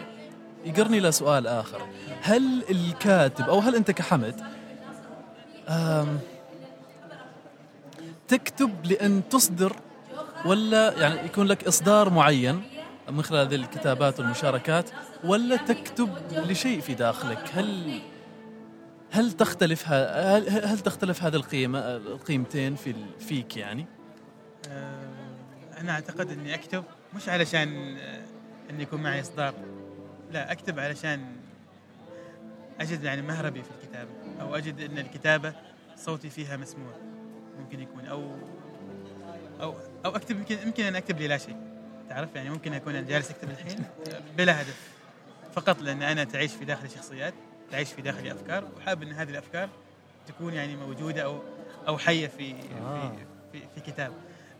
يقرني 0.65 0.97
إلى 0.97 1.11
سؤال 1.11 1.47
آخر. 1.47 1.81
هل 2.21 2.63
الكاتب 2.69 3.49
أو 3.49 3.59
هل 3.59 3.75
أنت 3.75 3.91
كحمد 3.91 4.35
تكتب 8.27 8.85
لأن 8.85 9.29
تصدر 9.29 9.75
ولا 10.45 10.99
يعني 10.99 11.25
يكون 11.25 11.47
لك 11.47 11.67
إصدار 11.67 12.09
معين؟ 12.09 12.61
من 13.11 13.21
خلال 13.21 13.47
هذه 13.47 13.55
الكتابات 13.55 14.19
والمشاركات 14.19 14.89
ولا 15.23 15.55
تكتب 15.55 16.09
لشيء 16.31 16.79
في 16.79 16.93
داخلك؟ 16.93 17.49
هل 17.53 18.01
هل 19.11 19.31
تختلف 19.31 19.87
هل, 19.87 20.49
هل 20.49 20.79
تختلف 20.79 21.23
هذه 21.23 21.35
القيمه 21.35 21.79
القيمتين 21.95 22.75
في 22.75 22.95
فيك 23.19 23.57
يعني؟ 23.57 23.85
أنا 25.77 25.91
أعتقد 25.91 26.31
إني 26.31 26.53
أكتب 26.53 26.83
مش 27.15 27.29
علشان 27.29 27.97
اني 28.69 28.83
يكون 28.83 29.01
معي 29.01 29.21
إصدار. 29.21 29.53
لا 30.31 30.51
أكتب 30.51 30.79
علشان 30.79 31.25
أجد 32.81 33.03
يعني 33.03 33.21
مهربي 33.21 33.63
في 33.63 33.69
الكتابة 33.71 34.09
أو 34.41 34.55
أجد 34.55 34.81
إن 34.81 34.97
الكتابة 34.97 35.53
صوتي 35.97 36.29
فيها 36.29 36.57
مسموع 36.57 36.93
ممكن 37.59 37.79
يكون 37.79 38.05
أو 38.05 38.31
أو 39.61 39.73
أو 40.05 40.15
أكتب 40.15 40.37
يمكن 40.37 40.57
يمكن 40.65 40.83
أن 40.83 40.95
أكتب 40.95 41.19
لي 41.19 41.27
لا 41.27 41.37
شيء. 41.37 41.68
تعرف 42.09 42.35
يعني 42.35 42.49
ممكن 42.49 42.73
أكون 42.73 42.95
أنا 42.95 43.07
جالس 43.07 43.31
اكتب 43.31 43.49
الحين؟ 43.49 43.85
بلا 44.37 44.61
هدف. 44.61 44.89
فقط 45.53 45.81
لأن 45.81 46.01
أنا 46.01 46.23
تعيش 46.23 46.53
في 46.53 46.65
داخلي 46.65 46.89
شخصيات 46.89 47.33
تعيش 47.71 47.93
في 47.93 48.01
داخلي 48.01 48.31
أفكار 48.31 48.63
وحابب 48.77 49.03
إن 49.03 49.13
هذه 49.13 49.29
الأفكار 49.29 49.69
تكون 50.27 50.53
يعني 50.53 50.75
موجودة 50.75 51.23
أو 51.23 51.39
أو 51.87 51.97
حية 51.97 52.27
في 52.27 52.55
آه. 52.81 53.11
في, 53.51 53.59
في, 53.59 53.67
في 53.75 53.91
كتاب. 53.91 54.13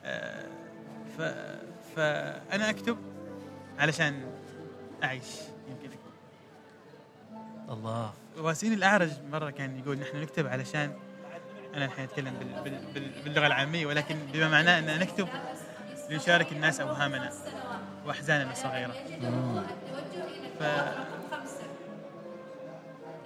آه 0.06 0.46
ف 1.18 1.22
فانا 1.96 2.70
أكتب 2.70 2.98
علشان 3.80 4.32
أعيش 5.04 5.26
يمكن. 5.70 5.90
الله. 7.70 8.14
واسين 8.38 8.74
الأعرج 8.74 9.12
مرة 9.32 9.50
كان 9.50 9.80
يقول 9.80 10.00
نحن 10.00 10.22
نكتب 10.22 10.48
علشان 10.48 10.94
أنا 11.76 11.86
الحين 11.86 12.04
أتكلم 12.06 12.34
بال 12.64 12.82
بال 12.94 13.24
باللغة 13.24 13.48
العامية 13.48 13.86
ولكن 13.86 14.16
بما 14.34 14.50
معناه 14.50 14.80
أن 14.80 15.00
نكتب 15.00 15.28
لنشارك 16.10 16.52
الناس 16.52 16.80
أوهامنا 16.80 17.32
وأحزاننا 18.06 18.52
الصغيره. 18.52 18.94
ف 20.60 20.64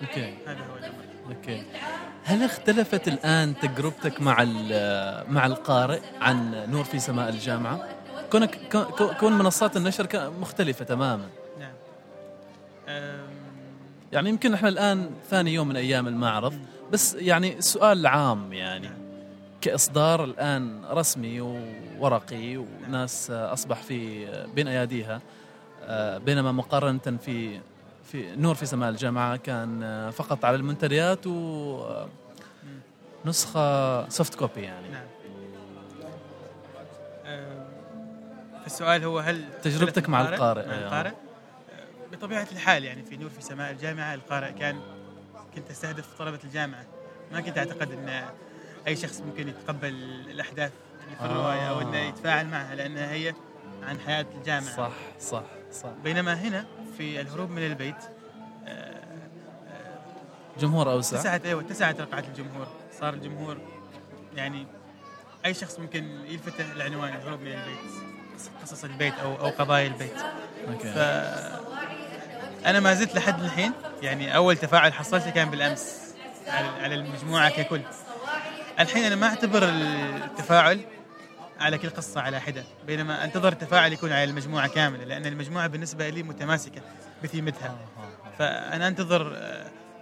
okay 0.02 0.34
هذا 0.48 0.60
هو 0.60 0.78
الامر. 0.78 1.04
okay. 1.30 1.64
هل 2.24 2.44
اختلفت 2.44 3.08
الآن 3.08 3.54
تجربتك 3.62 4.22
مع 4.22 4.44
مع 5.28 5.46
القارئ 5.46 6.02
عن 6.22 6.66
نور 6.72 6.84
في 6.84 7.00
سماء 7.00 7.30
الجامعة؟ 7.30 7.88
كونك 8.32 8.78
كون 9.20 9.34
منصات 9.34 9.78
النشر 9.78 10.32
مختلفة 10.40 10.86
تماما. 10.86 11.30
نعم. 11.60 11.74
يعني 14.12 14.30
يمكن 14.30 14.54
إحنا 14.54 14.70
الآن 14.70 15.12
ثاني 15.30 15.54
يوم 15.54 15.68
من 15.68 15.76
أيام 15.76 16.08
المعرض 16.08 16.54
بس 16.92 17.16
يعني 17.16 17.62
سؤال 17.62 18.08
عام 18.08 18.54
يعني 18.54 19.03
كإصدار 19.64 20.24
الآن 20.24 20.86
رسمي 20.86 21.42
وورقي 21.42 22.58
وناس 22.58 23.32
أصبح 23.32 23.82
في 23.82 24.28
بين 24.56 24.68
أياديها 24.68 25.22
آه، 25.84 26.18
بينما 26.18 26.52
مقارنة 26.52 27.18
في 27.26 27.60
في 28.12 28.36
نور 28.36 28.56
في 28.56 28.66
سماء 28.66 28.90
الجامعة 28.90 29.38
كان 29.38 30.12
فقط 30.12 30.46
على 30.46 30.56
المنتديات 30.56 31.28
و 31.28 32.06
نسخة 33.26 34.10
soft 34.10 34.36
copy 34.36 34.62
يعني. 34.62 34.88
نعم. 34.90 35.06
السؤال 38.66 39.04
هو 39.04 39.20
هل 39.20 39.44
تجربتك 39.62 40.10
مع 40.10 40.22
القارئ؟ 40.22 40.68
مع 40.68 40.74
القارئ؟ 40.74 41.12
بطبيعة 42.12 42.48
الحال 42.52 42.84
يعني 42.84 43.04
في 43.04 43.18
نور 43.18 43.30
في 43.30 43.42
سماء 43.42 43.72
الجامعة 43.72 44.14
القارئ 44.14 44.52
كان 44.52 44.80
كنت 45.56 45.70
أستهدف 45.70 46.06
طلبة 46.20 46.40
الجامعة. 46.44 46.86
ما 47.32 47.42
كنت 47.42 47.58
أعتقد 47.58 47.92
إن 47.92 48.26
أي 48.88 48.96
شخص 48.96 49.22
ممكن 49.22 49.48
يتقبل 49.48 49.88
الأحداث 50.30 50.72
اللي 51.06 51.16
في 51.16 51.26
الرواية 51.26 51.70
أو 51.70 51.82
إنه 51.82 51.98
يتفاعل 51.98 52.48
معها 52.48 52.76
لانها 52.76 53.12
هي 53.12 53.34
عن 53.84 54.00
حياة 54.00 54.26
الجامعة. 54.36 54.78
صح 54.78 54.92
صح 55.20 55.44
صح. 55.72 55.90
بينما 56.04 56.34
هنا 56.34 56.66
في 56.98 57.22
الهروب 57.22 57.50
من 57.50 57.66
البيت 57.66 57.96
جمهور 60.60 60.92
أوسع. 60.92 61.18
اتسعت 61.18 61.46
أيوه 61.46 61.62
اتسعت 61.62 62.02
رقعة 62.02 62.24
الجمهور. 62.28 62.68
صار 63.00 63.14
الجمهور 63.14 63.58
يعني 64.36 64.68
أي 65.46 65.54
شخص 65.54 65.80
ممكن 65.80 66.04
يلفته 66.26 66.72
العنوان 66.72 67.16
الهروب 67.16 67.40
من 67.40 67.48
البيت 67.52 67.92
قصص 68.62 68.84
البيت 68.84 69.14
أو 69.14 69.36
أو 69.36 69.50
قضايا 69.50 69.88
البيت. 69.88 70.18
أوكي. 70.68 70.92
ف 70.94 70.98
أنا 72.66 72.80
ما 72.80 72.94
زلت 72.94 73.16
لحد 73.16 73.44
الحين 73.44 73.72
يعني 74.02 74.36
أول 74.36 74.58
تفاعل 74.58 74.94
حصلته 74.94 75.30
كان 75.30 75.50
بالأمس 75.50 76.14
على 76.48 76.96
المجموعة 76.96 77.50
ككل. 77.50 77.82
الحين 78.80 79.04
أنا 79.04 79.16
ما 79.16 79.28
أعتبر 79.28 79.64
التفاعل 79.64 80.80
على 81.60 81.78
كل 81.78 81.90
قصة 81.90 82.22
على 82.22 82.40
حدة 82.40 82.64
بينما 82.88 83.24
أنتظر 83.24 83.52
التفاعل 83.52 83.94
يكون 83.94 84.12
على 84.12 84.24
المجموعة 84.24 84.68
كاملة 84.68 85.04
لأن 85.04 85.26
المجموعة 85.26 85.68
بالنسبة 85.68 86.10
لي 86.10 86.24
متماسكة 86.24 86.82
بثيمتها. 87.24 87.78
فأنا 88.40 88.88
أنتظر 88.88 89.38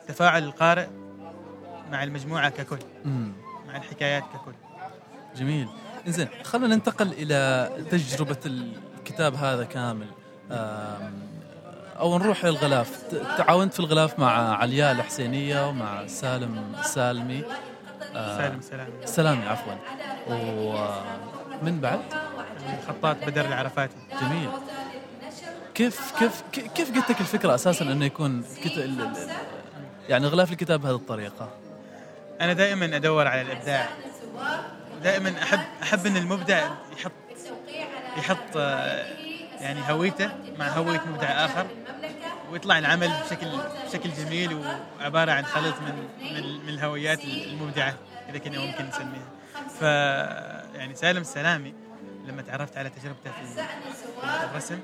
تفاعل 0.07 0.43
القارئ 0.43 0.87
مع 1.91 2.03
المجموعة 2.03 2.49
ككل. 2.49 2.79
مع 3.67 3.77
الحكايات 3.77 4.23
ككل. 4.33 4.53
جميل. 5.35 5.67
إنزين 6.07 6.27
خلينا 6.43 6.75
ننتقل 6.75 7.13
إلى 7.13 7.69
تجربة 7.91 8.37
الكتاب 8.45 9.35
هذا 9.35 9.63
كامل. 9.63 10.07
أو 11.99 12.17
نروح 12.17 12.45
للغلاف 12.45 13.03
تعاونت 13.37 13.73
في 13.73 13.79
الغلاف 13.79 14.19
مع 14.19 14.55
علياء 14.55 14.91
الحسينية 14.91 15.67
ومع 15.67 16.07
سالم 16.07 16.75
السالمي 16.79 17.39
آه، 17.39 17.45
سالم 18.13 18.61
سلام. 18.61 18.87
سلامي 19.05 19.45
عفوا. 19.47 19.73
ومن 20.27 21.79
بعد؟ 21.81 21.99
الخطاط 22.79 23.15
بدر 23.27 23.45
العرفاتي 23.45 23.95
جميل. 24.21 24.49
كيف 25.73 26.11
كيف 26.19 26.43
كيف- 26.75 26.91
جتك 26.91 27.19
الفكرة 27.21 27.55
أساسا 27.55 27.85
إنه 27.85 28.05
يكون 28.05 28.43
يعني 30.09 30.27
غلاف 30.27 30.51
الكتاب 30.51 30.81
بهذه 30.81 30.95
الطريقة؟ 30.95 31.49
أنا 32.41 32.53
دائما 32.53 32.95
أدور 32.95 33.27
على 33.27 33.41
الإبداع. 33.41 33.89
دائما 35.03 35.33
أحب 35.43 35.59
أحب 35.83 36.05
إن 36.05 36.17
المبدع 36.17 36.69
يحط 36.97 37.11
يحط 38.17 38.37
آه، 38.57 39.05
يعني 39.61 39.79
هويته 39.89 40.29
مع 40.59 40.67
هوية 40.67 41.01
مبدع 41.13 41.45
آخر. 41.45 41.65
ويطلع 42.51 42.79
العمل 42.79 43.11
بشكل 43.25 43.47
بشكل 43.87 44.09
جميل 44.13 44.63
وعبارة 44.99 45.31
عن 45.31 45.45
خليط 45.45 45.75
من 45.81 46.07
من, 46.33 46.65
من 46.65 46.69
الهويات 46.69 47.25
المبدعة 47.25 47.93
إذا 48.29 48.37
كنا 48.37 48.59
ممكن 48.59 48.85
نسميها. 48.85 49.29
ف 49.79 49.81
يعني 50.75 50.95
سالم 50.95 51.21
السلامي 51.21 51.73
لما 52.27 52.41
تعرفت 52.41 52.77
على 52.77 52.89
تجربته 52.89 53.31
في 53.31 54.45
الرسم 54.51 54.79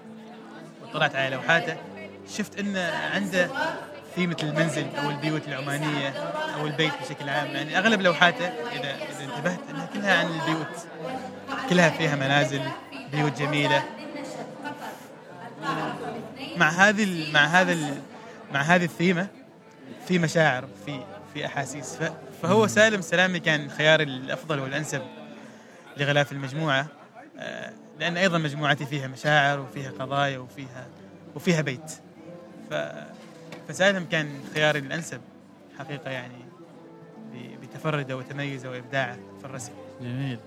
وطلعت 0.84 1.16
على 1.16 1.36
لوحاته 1.36 1.78
شفت 2.38 2.60
انه 2.60 2.92
عنده 3.14 3.50
ثيمة 4.16 4.38
المنزل 4.44 4.88
أو 5.04 5.10
البيوت 5.10 5.48
العمانية 5.48 6.10
أو 6.56 6.68
البيت 6.68 6.94
بشكل 7.02 7.30
عام. 7.30 7.48
يعني 7.48 7.78
أغلب 7.78 8.02
لوحاته 8.02 8.46
اذا 8.46 8.96
إذا 8.96 9.24
انتبهت 9.24 9.60
إنها 9.70 9.86
كلها 9.94 10.20
عن 10.20 10.26
البيوت. 10.26 10.88
كلها 11.70 11.90
فيها 11.90 12.16
منازل 12.16 12.62
بيوت 13.12 13.40
جميلة. 13.40 13.84
مع 16.60 16.70
هذه 16.70 17.04
ال- 17.04 17.34
مع 17.34 17.46
هذا 17.46 17.74
ال- 17.74 18.02
مع 18.54 18.62
هذه 18.62 18.84
الثيمة 18.84 19.28
في 20.08 20.20
مشاعر 20.20 20.68
في 20.86 21.00
في 21.34 21.46
أحاسيس. 21.46 21.98
فهو 22.42 22.68
سالم 22.68 23.02
سلامي 23.02 23.40
كان 23.40 23.70
خيار 23.70 24.02
الأفضل 24.02 24.60
والأنسب 24.60 25.02
لغلاف 25.98 26.32
المجموعة. 26.32 26.88
آه، 27.40 27.74
لأن 28.00 28.18
أيضا 28.18 28.38
مجموعتي 28.38 28.86
فيها 28.86 29.08
مشاعر 29.08 29.60
وفيها 29.60 29.92
قضايا 29.92 30.38
وفيها 30.38 30.88
وفيها 31.36 31.62
بيت. 31.62 31.92
ف 32.70 32.74
فسالم 33.70 34.06
كان 34.12 34.30
خياري 34.54 34.80
الأنسب 34.80 35.22
حقيقة 35.80 36.10
يعني 36.12 36.46
بتفرده 37.62 38.18
وتميزه 38.18 38.70
وإبداعه 38.70 39.18
في 39.40 39.46
الرسم. 39.46 39.72
جميل. 40.02 40.40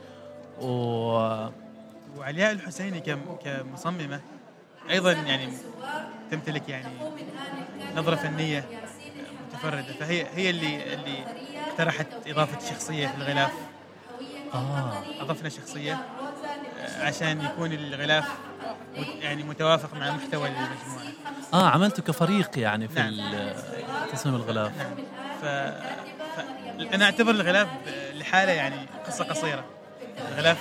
و 0.60 0.66
وعلياء 2.18 2.52
الحسيني 2.52 3.00
كم- 3.00 3.36
كمصممة 3.44 4.20
أيضا 4.90 5.12
يعني 5.12 5.48
تمتلك 6.30 6.68
يعني 6.68 6.88
نظرة 7.96 8.14
فنية 8.14 8.64
متفردة. 9.46 9.92
فهي 10.00 10.26
هي 10.34 10.50
اللي 10.50 10.94
اللي 10.94 11.24
اقترحت 11.68 12.06
إضافة 12.26 12.68
شخصية 12.74 13.06
في 13.06 13.16
الغلاف. 13.16 13.50
آه 14.54 15.02
أضفنا 15.20 15.48
شخصية 15.48 15.92
آه، 16.80 17.06
عشان 17.06 17.40
يكون 17.44 17.72
الغلاف 17.72 18.28
يعني 19.20 19.42
متوافق 19.42 19.94
مع 19.94 20.10
محتوى 20.10 20.48
المجموعة. 20.48 21.12
آه 21.54 21.68
عملته 21.70 22.02
كفريق 22.02 22.58
يعني 22.58 22.88
في 22.88 22.94
نعم. 23.00 23.52
تصميم 24.12 24.34
الغلاف. 24.34 24.72
نعم. 24.78 24.96
ف... 25.42 25.44
ف... 26.36 26.40
أنا 26.94 27.04
أعتبر 27.04 27.30
الغلاف 27.30 27.68
لحالة 28.14 28.52
يعني 28.52 28.76
قصة 29.06 29.24
قصيرة. 29.24 29.64
الغلاف 30.28 30.58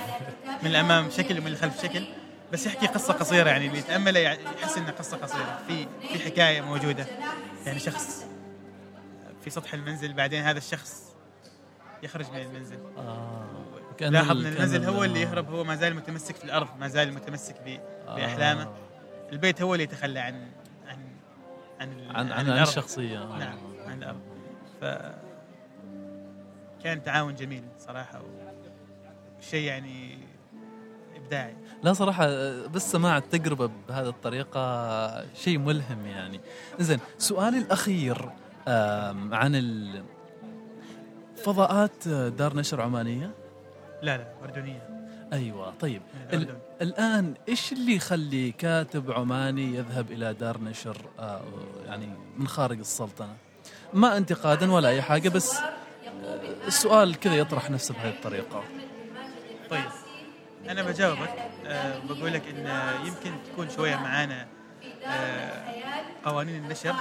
من 0.62 0.70
الأمام 0.70 1.10
شكل 1.10 1.38
ومن 1.38 1.46
الخلف 1.46 1.82
شكل 1.82 2.04
بس 2.52 2.66
يحكي 2.66 2.86
قصة 2.86 3.12
قصيرة 3.14 3.48
يعني 3.48 3.66
اللي 3.66 3.78
يتامله 3.78 4.20
يعني 4.20 4.38
يحس 4.44 4.78
انها 4.78 4.90
قصة 4.90 5.16
قصيرة 5.16 5.62
في 5.68 5.86
في 6.08 6.18
حكاية 6.18 6.60
موجودة 6.60 7.06
يعني 7.66 7.78
شخص 7.78 8.26
في 9.44 9.50
سطح 9.50 9.74
المنزل 9.74 10.12
بعدين 10.12 10.42
هذا 10.42 10.58
الشخص 10.58 11.02
يخرج 12.02 12.30
من 12.30 12.40
المنزل 12.40 12.78
كأن 13.98 14.12
لاحظ 14.12 14.30
إن 14.30 14.46
المنزل 14.46 14.82
ال- 14.82 14.88
هو 14.88 15.04
اللي 15.04 15.18
آه. 15.18 15.22
يهرب 15.22 15.50
هو 15.50 15.64
ما 15.64 15.76
زال 15.76 15.94
متمسك 15.96 16.36
في 16.36 16.44
الأرض 16.44 16.68
ما 16.80 16.88
زال 16.88 17.12
متمسك 17.14 17.54
ب... 17.66 17.78
بأحلامه 18.06 18.62
آه. 18.62 18.74
البيت 19.32 19.62
هو 19.62 19.74
اللي 19.74 19.84
يتخلى 19.84 20.18
عن 20.20 20.48
عن 20.88 20.98
عن 21.80 22.10
عن 22.10 22.32
عن, 22.32 22.50
عن. 22.50 22.62
الشخصية 22.62 23.18
آه. 23.22 23.38
نعم 23.38 23.58
عن 23.86 23.98
الأرض 24.02 24.20
ف 24.80 24.84
كان 26.84 27.02
تعاون 27.02 27.34
جميل 27.34 27.62
صراحة 27.78 28.22
وشيء 29.38 29.64
يعني 29.64 30.18
ابداعي 31.30 31.54
لا 31.82 31.92
صراحة 31.92 32.26
بس 32.66 32.92
سماع 32.92 33.16
التجربة 33.18 33.70
بهذه 33.88 34.08
الطريقة 34.08 35.34
شيء 35.34 35.58
ملهم 35.58 36.06
يعني. 36.06 36.40
زين 36.78 36.98
سؤالي 37.18 37.58
الأخير 37.58 38.30
آم، 38.68 39.34
عن 39.34 39.54
فضاءات 41.44 42.08
دار 42.08 42.56
نشر 42.56 42.80
عمانية؟ 42.80 43.30
لا 44.02 44.16
لا 44.16 44.26
أردنية. 44.44 44.88
أيوة 45.32 45.72
طيب. 45.80 46.02
من 46.14 46.20
ال- 46.38 46.42
الاردن 46.42 46.58
الآن 46.82 47.34
إيش 47.48 47.72
اللي 47.72 47.96
يخلي 47.96 48.50
كاتب 48.52 49.10
عماني 49.12 49.74
يذهب 49.74 50.12
إلى 50.12 50.34
دار 50.34 50.60
نشر 50.60 50.96
آه، 51.18 51.40
يعني 51.86 52.08
من 52.38 52.48
خارج 52.48 52.78
السلطنة؟ 52.78 53.36
ما 53.94 54.16
انتقادا 54.16 54.72
ولا 54.72 54.88
أي 54.88 55.02
حاجة 55.02 55.28
بس 55.28 55.54
آه، 55.56 55.70
السؤال 56.66 57.20
كذا 57.20 57.34
يطرح 57.34 57.70
نفسه 57.70 57.94
بهذه 57.94 58.10
الطريقة. 58.14 58.62
طيب. 59.70 59.84
أنا 60.68 60.82
بجاوبك. 60.82 61.34
أه 61.66 61.98
بقول 61.98 62.32
لك 62.32 62.42
إن 62.48 62.66
يمكن 63.06 63.32
تكون 63.52 63.70
شوية 63.70 63.96
معانا 63.96 64.46
أه 65.04 65.64
قوانين 66.24 66.64
النشر. 66.64 66.94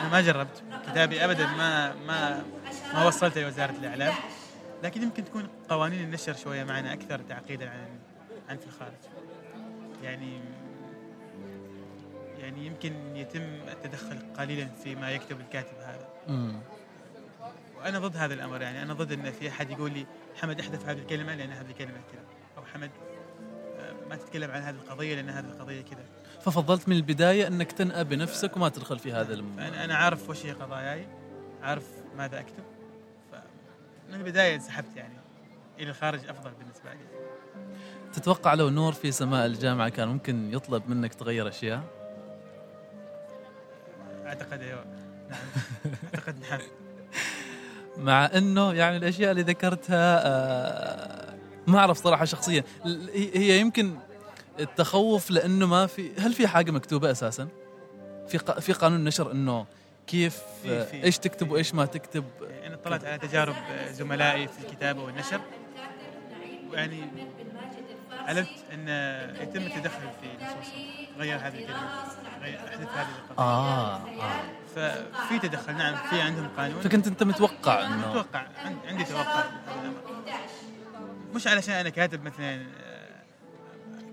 أنا 0.00 0.08
ما 0.12 0.20
جربت 0.20 0.62
كتابي 0.86 1.24
ابدا 1.24 1.46
ما 1.46 1.94
ما 1.94 2.44
ما 2.94 3.06
وصلته 3.06 3.40
لوزاره 3.40 3.70
الإعلام. 3.70 4.14
لكن 4.82 5.02
يمكن 5.02 5.24
تكون 5.24 5.48
قوانين 5.68 6.00
النشر 6.00 6.34
شوية 6.34 6.64
معنا 6.64 6.92
أكثر 6.92 7.18
تعقيدا 7.18 7.70
عن 7.70 7.98
عن 8.48 8.56
في 8.56 8.66
الخارج. 8.66 8.92
يعني 10.02 10.40
يعني 12.38 12.66
يمكن 12.66 13.16
يتم 13.16 13.60
التدخل 13.68 14.18
قليلا 14.38 14.68
فيما 14.84 15.10
يكتب 15.10 15.40
الكاتب 15.40 15.76
هذا. 15.78 16.08
مم. 16.28 16.60
وأنا 17.78 17.98
ضد 17.98 18.16
هذا 18.16 18.34
الأمر 18.34 18.62
يعني 18.62 18.82
أنا 18.82 18.94
ضد 18.94 19.12
إن 19.12 19.30
في 19.32 19.48
أحد 19.48 19.70
يقول 19.70 19.92
لي 19.92 20.06
حمد 20.40 20.60
احذف 20.60 20.88
هذه 20.88 20.98
الكلمة 20.98 21.34
لأن 21.34 21.50
هذه 21.50 21.70
الكلمة 21.70 22.00
كذا 22.12 22.24
أو 22.58 22.64
حمد 22.64 22.90
آه، 23.78 24.08
ما 24.08 24.16
تتكلم 24.16 24.50
عن 24.50 24.62
هذه 24.62 24.74
القضية 24.74 25.14
لأن 25.14 25.28
هذه 25.28 25.44
القضية 25.44 25.82
كذا. 25.82 26.04
ففضلت 26.40 26.88
من 26.88 26.96
البداية 26.96 27.46
أنك 27.46 27.72
تنأى 27.72 28.04
بنفسك 28.04 28.56
وما 28.56 28.68
تدخل 28.68 28.98
في 28.98 29.12
هذا 29.12 29.34
الم... 29.34 29.58
أنا 29.58 29.94
عارف 29.94 30.30
وش 30.30 30.46
هي 30.46 30.52
قضاياي 30.52 31.06
عارف 31.62 31.84
ماذا 32.16 32.40
أكتب 32.40 32.64
فمن 33.32 34.14
البداية 34.14 34.54
انسحبت 34.54 34.96
يعني 34.96 35.14
إلى 35.78 35.90
الخارج 35.90 36.28
أفضل 36.28 36.50
بالنسبة 36.50 36.92
لي. 36.92 37.00
تتوقع 38.12 38.54
لو 38.54 38.70
نور 38.70 38.92
في 38.92 39.12
سماء 39.12 39.46
الجامعة 39.46 39.88
كان 39.88 40.08
ممكن 40.08 40.54
يطلب 40.54 40.88
منك 40.90 41.14
تغير 41.14 41.48
أشياء؟ 41.48 41.82
أعتقد 44.26 44.62
أيوه. 44.62 44.84
نعم 45.30 45.40
أعتقد 46.14 46.40
نعم. 46.50 46.60
مع 47.96 48.30
أنه 48.34 48.72
يعني 48.72 48.96
الأشياء 48.96 49.30
اللي 49.30 49.42
ذكرتها 49.42 50.26
آه 50.26 51.29
ما 51.70 51.78
أعرف 51.78 52.02
صراحة 52.02 52.24
شخصيا 52.24 52.64
هي 53.34 53.60
يمكن 53.60 53.96
التخوف 54.60 55.30
لأنه 55.30 55.66
ما 55.66 55.86
في 55.86 56.10
هل 56.18 56.32
في 56.32 56.46
حاجة 56.48 56.70
مكتوبة 56.70 57.10
أساسا؟ 57.10 57.48
في 58.28 58.38
ق... 58.38 58.58
في 58.60 58.72
قانون 58.72 59.04
نشر 59.04 59.32
أنه 59.32 59.66
كيف 60.06 60.38
في- 60.62 60.80
آه، 60.80 60.84
في- 60.84 61.04
إيش 61.04 61.18
تكتب 61.18 61.50
وإيش 61.50 61.74
ما 61.74 61.86
تكتب 61.86 62.24
أنا 62.66 62.74
اطلعت 62.74 63.04
على 63.04 63.18
تجارب 63.18 63.54
زملائي 63.90 64.48
في 64.48 64.58
الكتابة 64.66 65.02
والنشر 65.02 65.40
ويعني 66.70 67.04
علمت 68.26 68.48
إن 68.74 68.88
يتم 69.42 69.62
التدخل 69.62 70.00
في 70.20 70.44
نصوصهم 70.44 71.16
غير 71.18 71.36
هذه 71.38 71.58
الكلمة 71.58 71.88
غير 72.42 72.58
احذف 72.68 72.88
هذه 72.96 73.06
القضية 73.30 73.38
آه, 73.44 73.96
آه. 73.96 74.40
ففي 74.76 75.38
تدخل 75.48 75.72
نعم 75.76 75.96
في 76.10 76.20
عندهم 76.20 76.48
قانون 76.56 76.80
فكنت 76.80 77.06
أنت 77.06 77.22
متوقع 77.22 77.86
أنه 77.86 78.10
أتوقع 78.10 78.38
عن- 78.64 78.76
عندي 78.88 79.04
توقع. 79.04 79.44
مش 81.40 81.46
علشان 81.46 81.74
أنا 81.74 81.88
كاتب 81.88 82.22
مثلا 82.22 82.66
آه، 82.80 83.22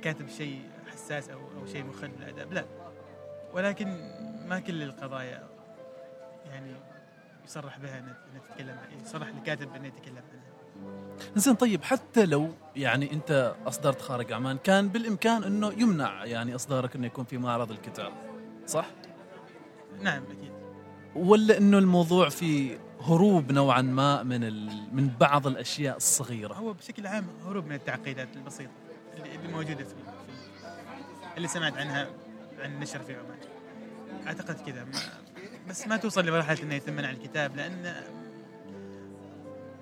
كاتب 0.02 0.30
شيء 0.30 0.62
حساس 0.94 1.30
أو 1.30 1.40
أو 1.40 1.66
شيء 1.66 1.84
مخل 1.84 2.08
بالادب 2.08 2.54
لا. 2.54 2.66
ولكن 3.54 3.88
ما 4.48 4.60
كل 4.60 4.84
القضايا 4.84 5.48
يعني 6.46 6.72
يصرح 7.46 7.80
بها 7.80 8.00
ان 8.00 8.08
إن 8.08 8.42
تتكلم 8.50 8.78
يصرح 9.06 9.28
الكاتب 9.28 9.76
إنه 9.76 9.88
يتكلم 9.88 10.18
عنها. 10.18 10.48
زين 11.36 11.56
طيب 11.56 11.84
حتى 11.84 12.26
لو 12.26 12.50
يعني 12.76 13.14
أنت 13.14 13.56
أصدرت 13.68 14.02
خارج 14.02 14.34
عمان 14.34 14.58
كان 14.58 14.90
بالإمكان 14.90 15.44
إنه 15.44 15.74
يمنع 15.78 16.26
يعني 16.26 16.56
إصدارك 16.56 16.96
إنه 16.96 17.08
يكون 17.08 17.26
في 17.26 17.38
معرض 17.38 17.72
الكتاب 17.72 18.14
صح؟ 18.66 18.86
نعم 20.02 20.24
أكيد. 20.24 20.52
ولا 21.16 21.58
إنه 21.58 21.78
الموضوع 21.78 22.30
في 22.30 22.78
هروب 23.02 23.52
نوعا 23.52 23.82
ما 23.82 24.24
من 24.24 24.44
ال... 24.44 24.70
من 24.92 25.10
بعض 25.20 25.48
الأشياء 25.48 25.98
الصغيرة. 25.98 26.54
هو 26.54 26.74
بشكل 26.74 27.08
عام 27.08 27.28
هروب 27.46 27.66
من 27.66 27.76
التعقيدات 27.76 28.28
البسيطة 28.36 28.72
اللي, 29.18 29.48
موجودة 29.48 29.84
في, 29.84 29.90
في 29.90 31.38
اللي 31.38 31.48
سمعت 31.48 31.78
عنها 31.78 32.08
عن 32.60 32.74
النشر 32.74 33.00
في 33.00 33.16
عمان. 33.16 33.38
أعتقد 34.28 34.56
كذا. 34.66 34.84
ما 34.84 35.00
بس 35.70 35.88
ما 35.88 35.98
توصل 35.98 36.26
لمرحلة 36.26 36.64
إنه 36.64 36.76
يثمن 36.76 37.06
على 37.06 37.18
الكتاب 37.18 37.56
لأن 37.56 38.04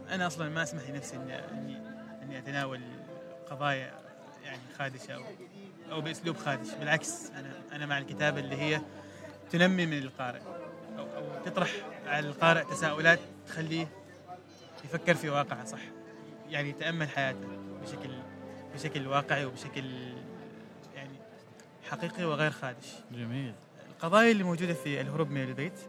أنا 0.10 0.28
أصلا 0.28 0.50
ما 0.50 0.64
أسمح 0.64 0.90
لنفسي 0.90 1.16
اني 1.16 1.36
اني, 1.36 1.78
إني 2.24 2.38
أتناول 2.38 2.82
قضايا 3.50 3.94
يعني 4.44 4.60
خادشة 4.80 5.14
أو 5.14 5.24
أو 5.92 6.02
بأسلوب 6.02 6.38
خادش. 6.38 6.68
بالعكس 6.80 7.30
أنا 7.30 7.54
أنا 7.72 7.86
مع 7.86 7.98
الكتابة 7.98 8.40
اللي 8.40 8.56
هي 8.56 8.82
تنمي 9.52 9.86
من 9.86 9.98
القارئ. 9.98 10.42
أو 10.98 11.06
أو 11.18 11.44
تطرح 11.46 11.70
على 12.08 12.28
القارئ 12.28 12.64
تساؤلات 12.64 13.20
تخليه 13.48 13.88
يفكر 14.86 15.16
في 15.16 15.30
واقعه 15.30 15.66
صح؟ 15.66 15.80
يعني 16.50 16.70
يتامل 16.70 17.10
حياته 17.10 17.48
بشكل 17.84 18.10
بشكل 18.74 19.08
واقعي 19.08 19.46
وبشكل 19.46 20.14
يعني 20.96 21.16
حقيقي 21.90 22.26
وغير 22.26 22.52
خادش. 22.52 22.88
جميل. 23.12 23.54
القضايا 23.90 24.32
اللي 24.32 24.44
موجودة 24.44 24.74
في 24.74 25.02
الهروب 25.02 25.30
من 25.30 25.44
البيت 25.44 25.80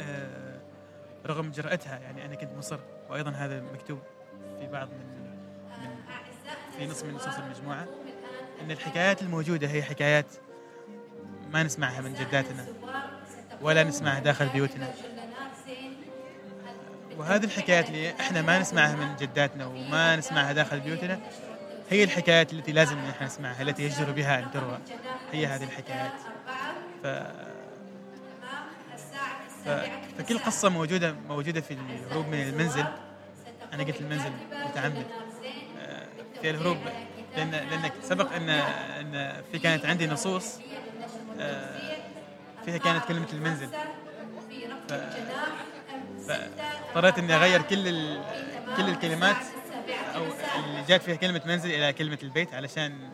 آه، 0.00 0.60
رغم 1.26 1.50
جرأتها 1.50 1.98
يعني 1.98 2.24
أنا 2.24 2.34
كنت 2.34 2.50
مصر 2.58 2.78
وأيضا 3.10 3.30
هذا 3.30 3.60
مكتوب 3.60 3.98
في 4.60 4.66
بعض 4.66 4.88
من 4.88 5.20
من 5.82 5.96
في 6.78 6.86
نص 6.86 7.02
من 7.02 7.14
نصوص 7.14 7.34
المجموعة 7.38 7.86
إن 8.60 8.70
الحكايات 8.70 9.22
الموجودة 9.22 9.68
هي 9.68 9.82
حكايات 9.82 10.26
ما 11.52 11.62
نسمعها 11.62 12.00
من 12.00 12.14
جداتنا. 12.14 12.66
ولا 13.62 13.84
نسمعها 13.84 14.18
داخل 14.20 14.48
بيوتنا. 14.48 14.94
وهذه 17.18 17.44
الحكايات 17.44 17.88
اللي 17.88 18.10
إحنا 18.20 18.42
ما 18.42 18.58
نسمعها 18.58 18.96
من 18.96 19.16
جداتنا 19.16 19.66
وما 19.66 20.16
نسمعها 20.16 20.52
داخل 20.52 20.80
بيوتنا 20.80 21.20
هي 21.90 22.04
الحكايات 22.04 22.52
التي 22.52 22.72
لازم 22.72 22.98
نحن 22.98 23.24
نسمعها 23.24 23.62
التي 23.62 23.82
يجدر 23.82 24.10
بها 24.12 24.38
أن 24.38 24.50
تروى. 24.50 24.78
هي 25.32 25.46
هذه 25.46 25.64
الحكايات. 25.64 26.12
ف... 27.02 27.06
ف... 29.64 29.68
فكل 30.18 30.38
قصة 30.38 30.68
موجودة 30.68 31.14
موجودة 31.28 31.60
في 31.60 31.74
الهروب 31.74 32.26
من 32.26 32.40
المنزل. 32.42 32.84
أنا 33.72 33.82
قلت 33.82 34.00
المنزل 34.00 34.32
متعمد. 34.52 35.06
آه، 35.80 36.06
في 36.42 36.50
الهروب. 36.50 36.78
لأن 37.36 37.50
لانك 37.50 37.92
سبق 38.02 38.32
ان 38.32 38.48
إن 38.48 39.42
في 39.52 39.58
كانت 39.58 39.86
عندي 39.86 40.06
نصوص 40.06 40.58
آه، 41.40 41.89
فيها 42.64 42.78
كانت 42.78 43.04
كلمه 43.04 43.26
المنزل. 43.32 43.68
ف... 44.88 44.92
فاضطريت 46.94 47.18
إني 47.18 47.34
أغير 47.34 47.62
كل 47.62 47.88
ال... 47.88 48.22
كل 48.76 48.88
الكلمات 48.88 49.36
أو 50.14 50.22
اللي 50.64 50.84
جات 50.88 51.02
فيها 51.02 51.14
كلمة 51.14 51.42
منزل 51.46 51.70
إلى 51.70 51.92
كلمة 51.92 52.18
البيت 52.22 52.54
علشان 52.54 53.10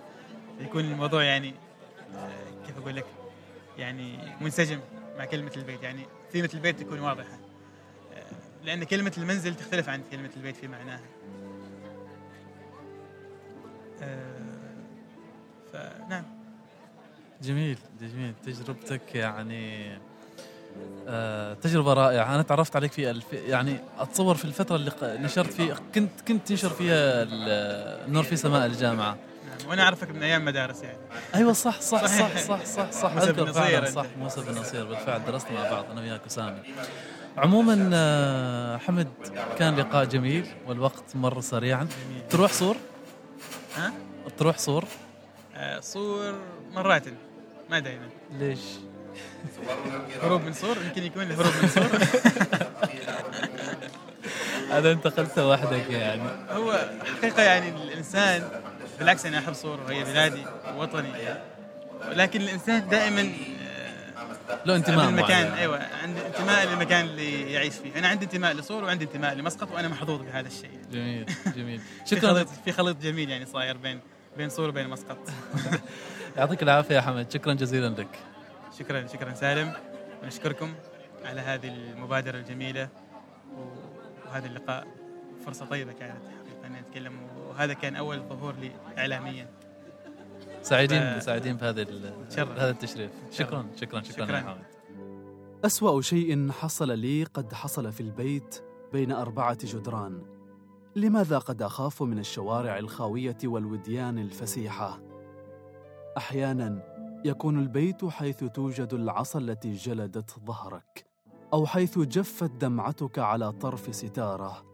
يكون 0.60 0.84
الموضوع 0.84 1.22
يعني 1.22 1.54
آه، 2.14 2.66
كيف 2.66 2.78
أقول 2.78 2.96
لك؟ 2.96 3.06
يعني 3.78 4.18
منسجم 4.40 4.80
مع 5.18 5.24
كلمة 5.24 5.52
البيت. 5.56 5.82
يعني 5.82 6.06
ثيمة 6.32 6.50
البيت 6.54 6.80
تكون 6.80 7.00
واضحة. 7.00 7.38
آه، 8.14 8.22
لأن 8.64 8.84
كلمة 8.84 9.12
المنزل 9.18 9.54
تختلف 9.54 9.88
عن 9.88 10.02
كلمة 10.10 10.30
البيت 10.36 10.56
في 10.56 10.68
معناها. 10.68 11.00
آه، 14.02 14.36
فنعم 15.72 16.35
جميل 17.42 17.78
جميل. 18.00 18.34
تجربتك 18.46 19.14
يعني 19.14 19.98
آه، 21.08 21.54
تجربة 21.54 21.92
رائعة. 21.92 22.34
أنا 22.34 22.42
تعرفت 22.42 22.76
عليك 22.76 22.92
في 22.92 23.10
الف... 23.10 23.32
يعني 23.32 23.76
أتصور 23.98 24.34
في 24.34 24.44
الفترة 24.44 24.76
اللي 24.76 24.92
نشرت 25.02 25.52
فيها 25.52 25.76
كنت 25.94 26.20
كنت 26.28 26.48
تنشر 26.48 26.68
فيها 26.68 27.22
النور 28.06 28.22
في 28.22 28.36
سماء 28.36 28.66
الجامعة. 28.66 29.16
نعم 29.48 29.68
وأنا 29.68 29.82
أعرفك 29.82 30.10
من 30.10 30.22
أيام 30.22 30.44
مدارس 30.44 30.82
يعني. 30.82 30.98
أيوة 31.34 31.52
صح 31.52 31.80
صح 31.80 32.06
صح 32.06 32.36
صح 32.36 32.64
صح 32.64 32.90
صح. 32.90 33.14
موسى 33.14 33.32
بن 33.32 33.42
نصير 33.42 33.84
صح 33.84 34.06
موسى 34.18 34.40
بن 34.40 34.58
نصير. 34.58 34.84
بالفعل 34.84 35.24
درسنا 35.24 35.50
مع 35.52 35.70
بعض 35.70 35.90
أنا 35.90 36.00
وياك 36.00 36.26
وسامي. 36.26 36.58
عموما 37.36 37.90
آه، 37.94 38.76
حمد 38.76 39.08
كان 39.58 39.76
لقاء 39.76 40.04
جميل 40.04 40.46
والوقت 40.66 41.16
مر 41.16 41.40
سريعا. 41.40 41.88
تروح 42.30 42.52
صور؟ 42.52 42.76
ها؟ 43.76 43.92
تروح 44.38 44.58
صور؟ 44.58 44.84
آه، 45.54 45.80
صور 45.80 46.34
مرات. 46.74 47.04
ما 47.70 47.78
دائما 47.78 48.08
ليش؟ 48.38 48.60
هروب 50.22 50.42
من 50.42 50.52
صور؟ 50.52 50.76
يمكن 50.86 51.02
يكون 51.02 51.22
الهروب 51.22 51.52
من 51.62 51.68
صور. 51.68 51.88
هذا 54.70 54.92
انتقلت 54.92 55.38
وحدك 55.38 55.90
يعني. 55.90 56.22
هو 56.50 56.90
حقيقة 57.18 57.42
يعني 57.42 57.68
الإنسان 57.68 58.48
بالعكس 58.98 59.26
أنا 59.26 59.38
أحب 59.38 59.52
صور 59.52 59.80
وهي 59.80 60.04
بلادي 60.04 60.44
ووطني 60.74 61.12
ولكن 62.08 62.40
الإنسان 62.40 62.88
دائما 62.88 63.20
آه، 63.20 64.58
له 64.66 64.76
انتماء 64.76 65.08
المكان 65.08 65.42
معين. 65.48 65.58
أيوه 65.58 65.80
عندي 66.02 66.26
انتماء 66.26 66.66
للمكان 66.66 67.04
اللي 67.04 67.52
يعيش 67.52 67.74
فيه. 67.74 67.98
أنا 67.98 68.08
عندي 68.08 68.24
انتماء 68.24 68.52
لصور 68.52 68.84
وعندي 68.84 69.04
انتماء 69.04 69.34
لمسقط 69.34 69.72
وأنا 69.72 69.88
محظوظ 69.88 70.22
بهذا 70.22 70.48
الشيء 70.48 70.70
جميل 70.92 71.26
جميل. 71.56 71.80
في 72.06 72.16
شكرا. 72.16 72.32
خليط 72.32 72.48
في 72.64 72.72
خليط 72.72 72.96
جميل 73.02 73.30
يعني 73.30 73.46
صاير 73.46 73.76
بين 73.76 74.00
بين 74.36 74.48
صور 74.48 74.68
وبين 74.68 74.88
مسقط. 74.88 75.18
يعطيك 76.36 76.62
العافية 76.62 76.94
يا 76.94 77.00
حمد. 77.00 77.30
شكرا 77.32 77.54
جزيلا 77.54 77.88
لك. 77.88 78.18
شكرا 78.78 79.06
شكرا 79.06 79.34
سالم. 79.34 79.72
ونشكركم 80.22 80.74
على 81.24 81.40
هذه 81.40 81.68
المبادرة 81.68 82.38
الجميلة. 82.38 82.88
وهذا 84.26 84.46
اللقاء 84.46 84.86
فرصة 85.46 85.64
طيبة 85.66 85.92
كانت 85.92 86.16
حقيقة 86.22 86.66
أن 86.66 86.72
نتكلم. 86.72 87.12
وهذا 87.48 87.72
كان 87.72 87.96
أول 87.96 88.18
ظهور 88.20 88.54
لي 88.60 88.70
اعلاميا. 88.98 89.46
سعيدين 90.62 91.18
ف- 91.18 91.22
سعيدين 91.22 91.56
بهذا. 91.56 91.86
هذا 92.38 92.70
التشريف. 92.70 93.10
شكرا 93.30 93.66
شكرا 93.80 94.02
شكرا, 94.02 94.24
شكراً. 94.24 94.36
يا 94.36 94.42
حمد. 94.42 94.62
أسوأ 95.64 96.02
شيء 96.02 96.50
حصل 96.52 96.98
لي 96.98 97.24
قد 97.24 97.52
حصل 97.54 97.92
في 97.92 98.00
البيت 98.00 98.62
بين 98.92 99.12
أربعة 99.12 99.58
جدران. 99.64 100.22
لماذا 100.96 101.38
قد 101.38 101.62
أخاف 101.62 102.02
من 102.02 102.18
الشوارع 102.18 102.78
الخاوية 102.78 103.36
والوديان 103.44 104.18
الفسيحة؟ 104.18 105.00
أحيانا 106.16 106.82
يكون 107.24 107.58
البيت 107.58 108.04
حيث 108.04 108.44
توجد 108.44 108.94
العصا 108.94 109.38
التي 109.38 109.72
جلدت 109.72 110.30
ظهرك 110.46 111.06
أو 111.52 111.66
حيث 111.66 111.98
جفت 111.98 112.50
دمعتك 112.50 113.18
على 113.18 113.52
طرف 113.52 113.94
ستارة 113.94 114.64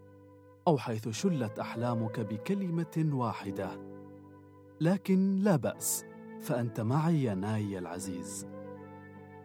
أو 0.69 0.79
حيث 0.79 1.09
شلت 1.09 1.59
أحلامك 1.59 2.21
بكلمة 2.21 3.09
واحدة. 3.13 3.81
لكن 4.81 5.39
لا 5.39 5.57
بأس 5.57 6.05
فأنت 6.41 6.81
معي 6.81 7.23
يا 7.23 7.35
ناي 7.35 7.79
العزيز. 7.79 8.47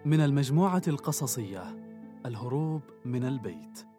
من 0.06 0.22
المجموعة 0.22 0.82
القصصية 0.88 1.64
الهروب 2.26 2.82
من 3.06 3.24
البيت. 3.24 3.97